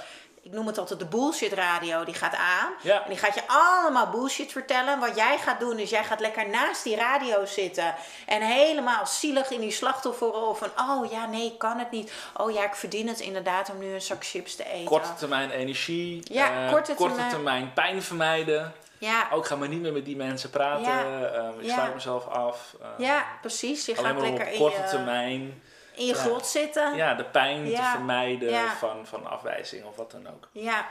[0.50, 2.04] Ik noem het altijd de bullshit radio.
[2.04, 2.72] Die gaat aan.
[2.82, 3.02] Ja.
[3.02, 4.98] En die gaat je allemaal bullshit vertellen.
[4.98, 7.94] Wat jij gaat doen is jij gaat lekker naast die radio zitten.
[8.26, 10.68] En helemaal zielig in die slachtofferrol van...
[10.76, 12.12] Oh ja, nee, ik kan het niet.
[12.36, 14.84] Oh ja, ik verdien het inderdaad om nu een zak chips te eten.
[14.84, 16.20] Korte termijn energie.
[16.32, 18.72] Ja, eh, korte korte termijn- termijn pijn vermijden.
[18.98, 20.84] Ja, Ook ga maar niet meer met die mensen praten.
[20.92, 21.30] Ja.
[21.32, 21.74] eh, ik Ja.
[21.74, 22.74] sluit mezelf af.
[22.80, 23.86] eh, ja, precies.
[23.86, 25.62] Je alleen gaat maar op lekker in korte je, termijn.
[26.00, 26.94] In je grot zitten.
[26.96, 30.48] Ja, de pijn te vermijden van, van afwijzing of wat dan ook.
[30.52, 30.88] ja.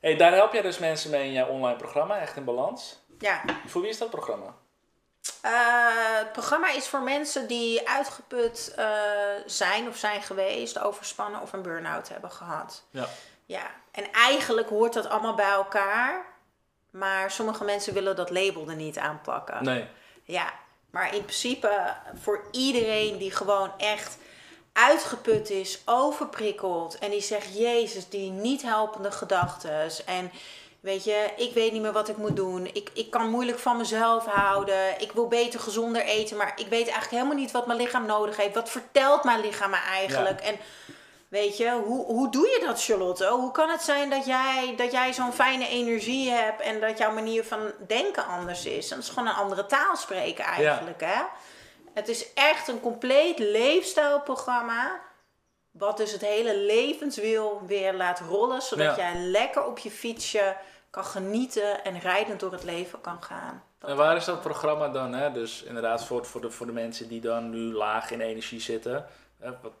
[0.00, 2.98] Hey, daar help jij dus mensen mee in jouw online programma, Echt in Balans.
[3.18, 3.42] ja.
[3.66, 4.54] Voor wie is dat programma?
[5.42, 5.52] Eh,
[6.18, 8.88] het programma is voor mensen die uitgeput eh,
[9.46, 12.84] zijn of zijn geweest, overspannen of een burn-out hebben gehad.
[12.90, 13.06] Ja.
[13.44, 16.24] Ja, en eigenlijk hoort dat allemaal bij elkaar.
[16.90, 19.64] Maar sommige mensen willen dat label er niet aanplakken.
[19.64, 19.88] Nee.
[20.22, 20.52] Ja,
[20.96, 24.18] maar in principe voor iedereen die gewoon echt
[24.72, 29.90] uitgeput is, overprikkeld en die zegt: Jezus, die niet helpende gedachten.
[30.06, 30.30] En
[30.80, 32.66] weet je, ik weet niet meer wat ik moet doen.
[32.72, 35.00] Ik, ik kan moeilijk van mezelf houden.
[35.00, 38.36] Ik wil beter gezonder eten, maar ik weet eigenlijk helemaal niet wat mijn lichaam nodig
[38.36, 38.54] heeft.
[38.54, 40.40] Wat vertelt mijn lichaam me eigenlijk?
[40.40, 40.56] En
[41.28, 43.26] Weet je, hoe, hoe doe je dat, Charlotte?
[43.26, 47.12] Hoe kan het zijn dat jij, dat jij zo'n fijne energie hebt en dat jouw
[47.12, 48.88] manier van denken anders is?
[48.88, 51.22] Dat is gewoon een andere taal spreken eigenlijk, hè?
[51.94, 55.00] Het is echt een compleet leefstijlprogramma.
[55.70, 58.62] Wat dus het hele levenswiel weer laat rollen.
[58.62, 59.12] Zodat Ja.
[59.12, 60.56] jij lekker op je fietsje
[60.90, 63.62] kan genieten en rijdend door het leven kan gaan.
[63.78, 65.12] Dat- En waar is dat programma dan?
[65.12, 65.32] Hè?
[65.32, 69.06] Dus inderdaad voor, voor, de, voor de mensen die dan nu laag in energie zitten.
[69.38, 69.50] Hè?
[69.62, 69.72] Wat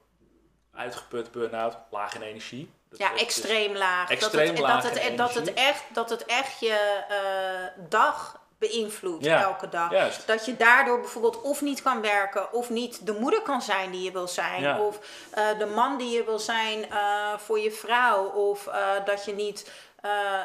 [0.76, 2.70] uitgeput, burn-out, laag in energie.
[2.90, 4.10] Dat- Ja, is- extreem laag.
[4.10, 8.40] extreem dat, het, laag dat, het, dat, het echt, dat het echt je eh, dag
[8.58, 9.90] beïnvloedt Ja, elke dag.
[9.90, 10.26] juist.
[10.26, 14.02] Dat je daardoor bijvoorbeeld of niet kan werken, of niet de moeder kan zijn die
[14.02, 14.78] je wil zijn, Ja.
[14.80, 14.98] of
[15.30, 16.98] eh, de man die je wil zijn eh,
[17.38, 18.68] voor je vrouw, of
[19.04, 19.70] dat je niet,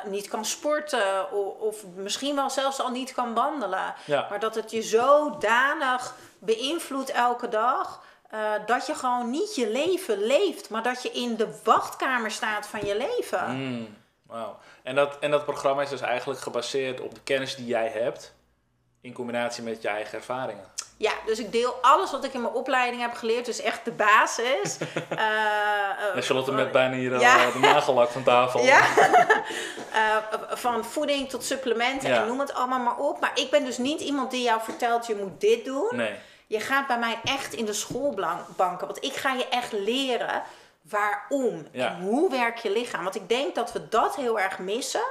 [0.06, 3.94] niet kan sporten, of, of misschien wel zelfs al niet kan wandelen.
[4.06, 4.28] Ja.
[4.30, 8.02] Maar dat het je zodanig beïnvloedt elke dag.
[8.32, 12.68] Eh, dat je gewoon niet je leven leeft, maar dat je in de wachtkamer staat
[12.68, 13.56] van je leven.
[13.56, 14.58] Mm, wauw.
[14.84, 18.34] En, dat, en dat programma is dus eigenlijk gebaseerd op de kennis die jij hebt.
[19.02, 20.64] In combinatie met je eigen ervaringen.
[20.98, 23.92] Ja, dus ik deel alles wat ik in mijn opleiding heb geleerd, dus echt de
[23.92, 24.78] basis.
[25.10, 27.52] Eh, eh, En Charlotte met bijna hier Ja.
[27.52, 28.64] de nagellak van tafel.
[28.64, 28.82] Ja,
[30.50, 32.22] van voeding tot supplementen Ja.
[32.22, 33.20] en noem het allemaal maar op.
[33.20, 35.90] Maar ik ben dus niet iemand die jou vertelt, je moet dit doen.
[35.92, 36.14] Nee.
[36.52, 40.44] Je gaat bij mij echt in de schoolbanken, want ik ga je echt leren
[40.82, 41.88] waarom Ja.
[41.88, 43.04] en hoe werkt je lichaam.
[43.04, 45.04] Want ik denk dat we dat heel erg missen.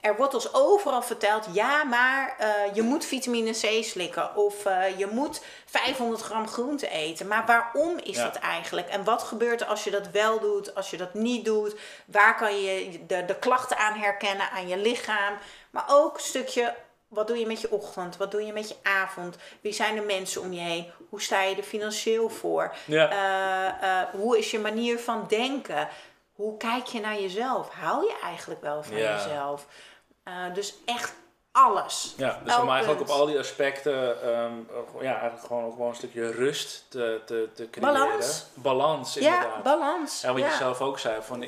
[0.00, 4.98] Er wordt ons overal verteld, ja, maar eh, je moet vitamine C slikken of eh,
[4.98, 7.26] je moet 500 gram groente eten.
[7.26, 8.22] Maar waarom is Ja.
[8.24, 8.88] dat eigenlijk?
[8.88, 11.74] En wat gebeurt er als je dat wel doet, als je dat niet doet?
[12.04, 15.34] Waar kan je de, de klachten aan herkennen aan je lichaam?
[15.70, 16.74] Maar ook een stukje
[17.08, 18.16] wat doe je met je ochtend?
[18.16, 19.36] Wat doe je met je avond?
[19.60, 20.90] Wie zijn de mensen om je heen?
[21.08, 22.74] Hoe sta je er financieel voor?
[22.84, 23.10] Ja.
[23.10, 25.88] Eh, eh, hoe is je manier van denken?
[26.36, 27.68] hoe kijk je naar jezelf?
[27.70, 29.14] Hou je eigenlijk wel van Ja.
[29.14, 29.66] jezelf?
[30.22, 31.14] Eh, dus echt
[31.52, 32.14] alles.
[32.16, 34.52] Ja, dus om eigenlijk op al die aspecten ehm,
[34.96, 37.92] eh, ja, eigenlijk gewoon ook gewoon een stukje rust te, te, te creëren.
[37.92, 38.46] Balans.
[38.54, 39.62] Balans, Ja, inderdaad.
[39.62, 40.20] balans.
[40.20, 40.46] Ja, wat ja.
[40.46, 41.42] je zelf ook zei, van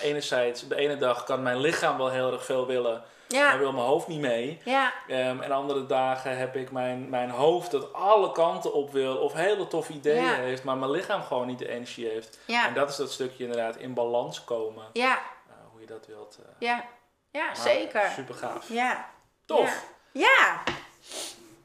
[0.00, 3.02] enerzijds, de ene dag kan mijn lichaam wel heel erg veel willen,
[3.32, 3.58] ja.
[3.58, 4.60] wil mijn hoofd niet mee.
[4.64, 9.16] ja, Ehm, en andere dagen heb ik mijn, mijn hoofd dat alle kanten op wil
[9.16, 10.34] of hele toffe ideeën Ja.
[10.34, 12.38] heeft, maar mijn lichaam gewoon niet de energie heeft.
[12.44, 15.12] ja, En dat is dat stukje inderdaad in balans komen, ja,
[15.48, 16.38] eh, hoe je dat wilt.
[16.42, 16.84] eh, ja,
[17.30, 18.10] ja, zeker.
[18.14, 18.68] Super gaaf.
[18.68, 19.08] Ja.
[19.46, 19.84] Tof.
[20.12, 20.62] Ja.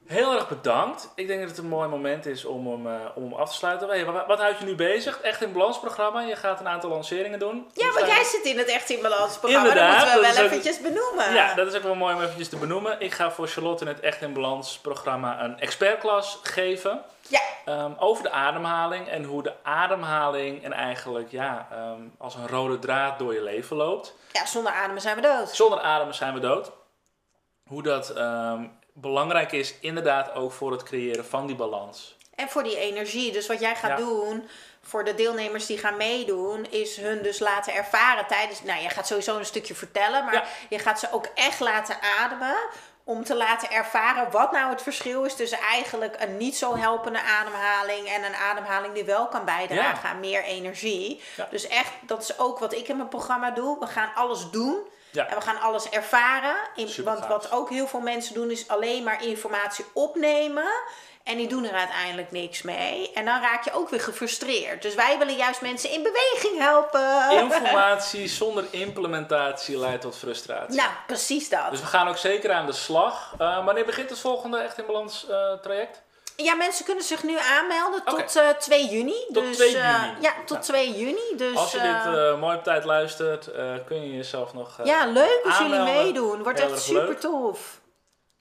[0.08, 1.12] Heel erg bedankt.
[1.16, 3.56] Ik denk dat het een mooi moment is om hem, eh, om hem af te
[3.56, 3.88] sluiten.
[3.88, 5.22] Hey, wat, wat houdt je nu bezig?
[5.22, 6.22] Echt in balansprogramma.
[6.22, 7.68] Je gaat een aantal lanceringen doen.
[7.74, 9.68] Ja, want zijn- jij zit in het Echt in Balans programma.
[9.68, 11.34] Inderdaad, dat moeten we dat wel ook- eventjes benoemen.
[11.34, 12.99] Ja, dat is ook wel mooi om eventjes te benoemen.
[12.99, 17.01] Ik ga voor Charlotte in het Echt in Balans programma een expertklas geven.
[17.28, 17.39] Ja.
[17.66, 22.80] ehm, over de ademhaling en hoe de ademhaling en eigenlijk ja, ehm, als een rode
[22.80, 24.16] draad door je leven loopt.
[24.32, 25.49] Ja, zonder ademen zijn we dood.
[25.49, 26.72] Zonder ademen zijn we dood.
[27.68, 28.64] Hoe dat ehm,
[28.99, 32.15] belangrijk is, inderdaad ook voor het creëren van die balans.
[32.35, 33.31] En voor die energie.
[33.31, 34.05] Dus wat jij gaat Ja.
[34.05, 34.49] doen
[34.81, 38.63] voor de deelnemers die gaan meedoen, is hun dus laten ervaren tijdens.
[38.63, 40.43] Nou, je gaat sowieso een stukje vertellen, maar Ja.
[40.69, 42.55] je gaat ze ook echt laten ademen.
[43.03, 47.21] Om te laten ervaren wat nou het verschil is tussen eigenlijk een niet zo helpende
[47.21, 50.09] ademhaling en een ademhaling die wel kan bijdragen Ja.
[50.09, 51.21] aan meer energie.
[51.49, 53.79] Dus echt, dat is ook wat ik in mijn programma doe.
[53.79, 54.77] We gaan alles doen.
[55.16, 55.28] Ja.
[55.28, 56.55] En we gaan alles ervaren.
[56.76, 60.68] In, want wat ook heel veel mensen doen, is alleen maar informatie opnemen.
[61.24, 63.11] En die doen er uiteindelijk niks mee.
[63.13, 64.82] En dan raak je ook weer gefrustreerd.
[64.82, 67.32] Dus wij willen juist mensen in beweging helpen.
[67.32, 70.76] Informatie zonder implementatie leidt tot frustratie.
[70.76, 71.70] Nou, precies dat.
[71.70, 73.34] Dus we gaan ook zeker aan de slag.
[73.38, 76.01] Eh, wanneer begint het volgende Echt in Balans eh, traject?
[76.36, 79.25] Ja, mensen kunnen zich nu aanmelden tot eh 2 juni.
[79.33, 80.21] Tot dus, 2 eh, juni.
[80.21, 80.61] ja, tot Nou.
[80.63, 81.36] 2 juni.
[81.38, 84.79] Dus, Als je eh, dit eh, mooi op tijd luistert, eh, kun je jezelf nog
[84.79, 86.43] eh, ja, leuk als jullie meedoen.
[86.43, 87.19] Wordt Heel echt super leuk.
[87.19, 87.79] tof.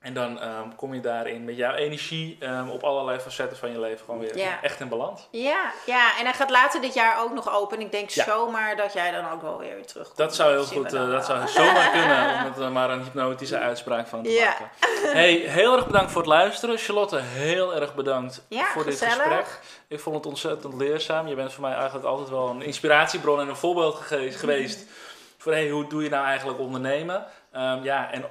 [0.05, 3.81] En dan ehm, kom je daarin met jouw energie ehm, op allerlei facetten van je
[3.81, 4.63] leven gewoon weer Ja.
[4.63, 5.29] echt in balans.
[5.31, 7.81] Ja, ja, en hij gaat later dit jaar ook nog open.
[7.81, 8.25] Ik denk Ja.
[8.25, 10.17] zomaar dat jij dan ook wel weer terugkomt.
[10.17, 13.59] Dat zou heel goed, eh, dat zou zomaar kunnen, om het er maar een hypnotische
[13.59, 14.45] uitspraak van te Ja.
[14.49, 14.69] maken.
[15.13, 16.79] Hey, heel erg bedankt voor het luisteren.
[16.79, 19.15] Charlotte, heel erg bedankt voor dit gezellig.
[19.15, 19.61] gesprek.
[19.89, 21.27] Ik vond het ontzettend leerzaam.
[21.27, 24.85] Je bent voor mij eigenlijk altijd wel een inspiratiebron en een voorbeeld ge- geweest
[25.39, 27.25] voor hey, hoe doe je nou eigenlijk ondernemen.
[27.53, 28.25] Ehm, ja, en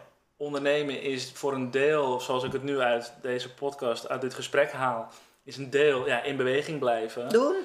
[0.44, 4.72] ondernemen is voor een deel, zoals ik het nu uit deze podcast, uit dit gesprek
[4.72, 5.10] haal,
[5.44, 7.30] is een deel ja, in beweging blijven.
[7.30, 7.56] Doen?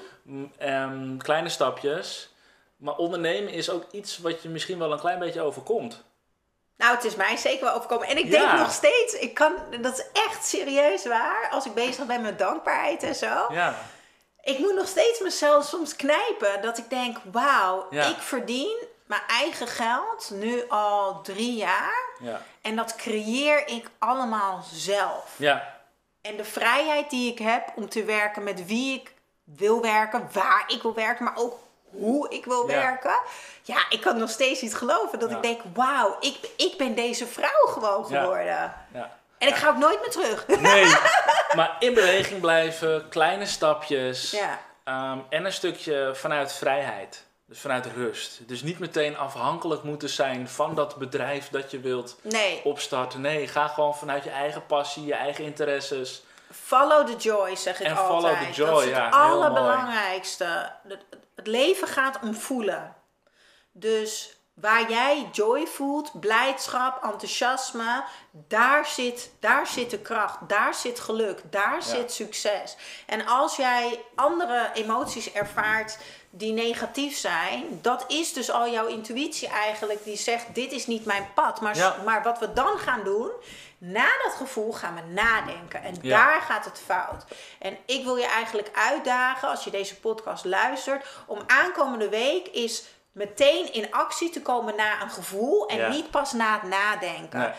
[0.57, 2.29] Ehm, kleine stapjes.
[2.77, 6.03] Maar ondernemen is ook iets wat je misschien wel een klein beetje overkomt.
[6.77, 8.07] Nou, het is mij zeker wel overkomen.
[8.07, 8.29] En ik Ja.
[8.47, 12.39] denk nog steeds, ik kan, dat is echt serieus waar, als ik bezig ben met
[12.39, 13.45] dankbaarheid en zo.
[13.53, 13.75] Ja,
[14.43, 18.05] Ik moet nog steeds mezelf soms knijpen dat ik denk, wauw, Ja.
[18.05, 22.07] ik verdien mijn eigen geld nu al drie jaar.
[22.19, 25.33] ja, En dat creëer ik allemaal zelf.
[25.35, 25.73] ja,
[26.21, 30.63] En de vrijheid die ik heb om te werken met wie ik wil werken, waar
[30.67, 31.59] ik wil werken, maar ook
[31.91, 32.75] hoe ik wil Ja.
[32.81, 33.19] werken.
[33.63, 35.35] Ja, ik kan nog steeds niet geloven dat Ja.
[35.35, 38.19] ik denk, wauw, ik, ik ben deze vrouw gewoon Ja.
[38.21, 38.73] geworden.
[38.93, 39.17] ja.
[39.37, 40.47] En ik ga ook nooit meer terug.
[40.47, 40.85] Nee,
[41.57, 44.31] maar in beweging blijven, kleine stapjes.
[44.31, 47.25] Ja, ehm, en een stukje vanuit vrijheid.
[47.49, 48.39] Dus vanuit rust.
[48.47, 52.61] Dus niet meteen afhankelijk moeten zijn van dat bedrijf dat je wilt nee.
[52.63, 53.21] opstarten.
[53.21, 56.23] Nee, ga gewoon vanuit je eigen passie, je eigen interesses.
[56.51, 58.21] Follow the joy, zeg ik En altijd.
[58.21, 60.71] follow the joy, dat is het ja, allerbelangrijkste.
[61.35, 62.95] Het leven gaat om voelen.
[63.71, 70.99] Dus waar jij joy voelt, blijdschap, enthousiasme, daar zit, daar zit de kracht, daar zit
[70.99, 72.77] geluk, daar zit succes.
[73.05, 75.97] En als jij andere emoties ervaart
[76.29, 81.05] die negatief zijn, dat is dus al jouw intuïtie eigenlijk die zegt: dit is niet
[81.05, 81.61] mijn pad.
[81.61, 81.95] Maar, Ja.
[82.05, 83.29] maar wat we dan gaan doen,
[83.77, 85.83] na dat gevoel gaan we nadenken.
[85.83, 86.17] En Ja.
[86.17, 87.23] daar gaat het fout.
[87.59, 92.83] En ik wil je eigenlijk uitdagen, als je deze podcast luistert, om aankomende week is
[93.11, 95.89] meteen in actie te komen na een gevoel en Ja.
[95.89, 97.39] niet pas na het nadenken.
[97.39, 97.51] Nee.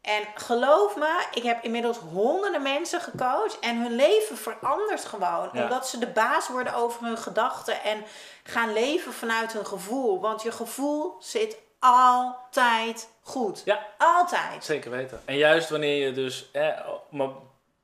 [0.00, 5.50] En geloof me, ik heb inmiddels honderden mensen gecoacht en hun leven verandert gewoon.
[5.52, 5.62] Ja.
[5.62, 8.04] Omdat ze de baas worden over hun gedachten en
[8.42, 10.20] gaan leven vanuit hun gevoel.
[10.20, 13.62] Want je gevoel zit altijd goed.
[13.64, 13.86] Ja.
[13.98, 14.64] Altijd.
[14.64, 15.22] Zeker weten.
[15.24, 16.68] En juist wanneer je dus, eh,
[17.10, 17.28] maar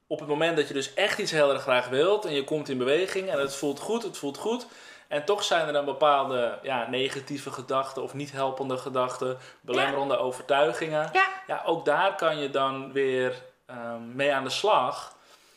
[0.06, 2.68] op het moment dat je dus echt iets heel erg graag wilt en je komt
[2.68, 4.66] in beweging en het voelt goed, het voelt goed.
[5.14, 11.10] En toch zijn er dan bepaalde ja, negatieve gedachten of niet helpende gedachten, belemmerende overtuigingen.
[11.12, 11.26] Ja.
[11.46, 15.16] Ja, ook daar kan je dan weer ehm, mee aan de slag.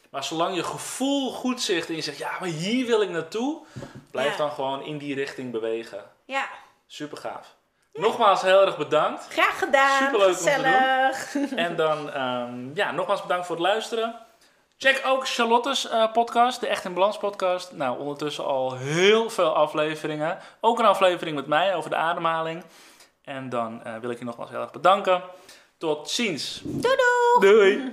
[0.09, 3.65] Maar zolang je gevoel goed zit en je zegt, ja, maar hier wil ik naartoe,
[4.11, 6.03] blijf dan gewoon in die richting bewegen.
[6.25, 6.47] Ja,
[6.87, 7.55] Super gaaf.
[7.93, 9.27] Nogmaals heel erg bedankt.
[9.29, 10.03] Graag gedaan.
[10.03, 11.35] Superleuk om te Gezellig.
[11.55, 14.26] En dan, ehm, ja, nogmaals bedankt voor het luisteren.
[14.79, 17.71] Check ook Charlotte's eh, podcast, de Echt in Balans podcast.
[17.71, 20.37] Nou, ondertussen al heel veel afleveringen.
[20.61, 22.63] Ook een aflevering met mij over de ademhaling.
[23.23, 25.23] En dan eh, wil ik je nogmaals heel erg bedanken.
[25.77, 26.61] Tot ziens.
[26.63, 26.95] Doei
[27.39, 27.53] doei.
[27.53, 27.91] Doei.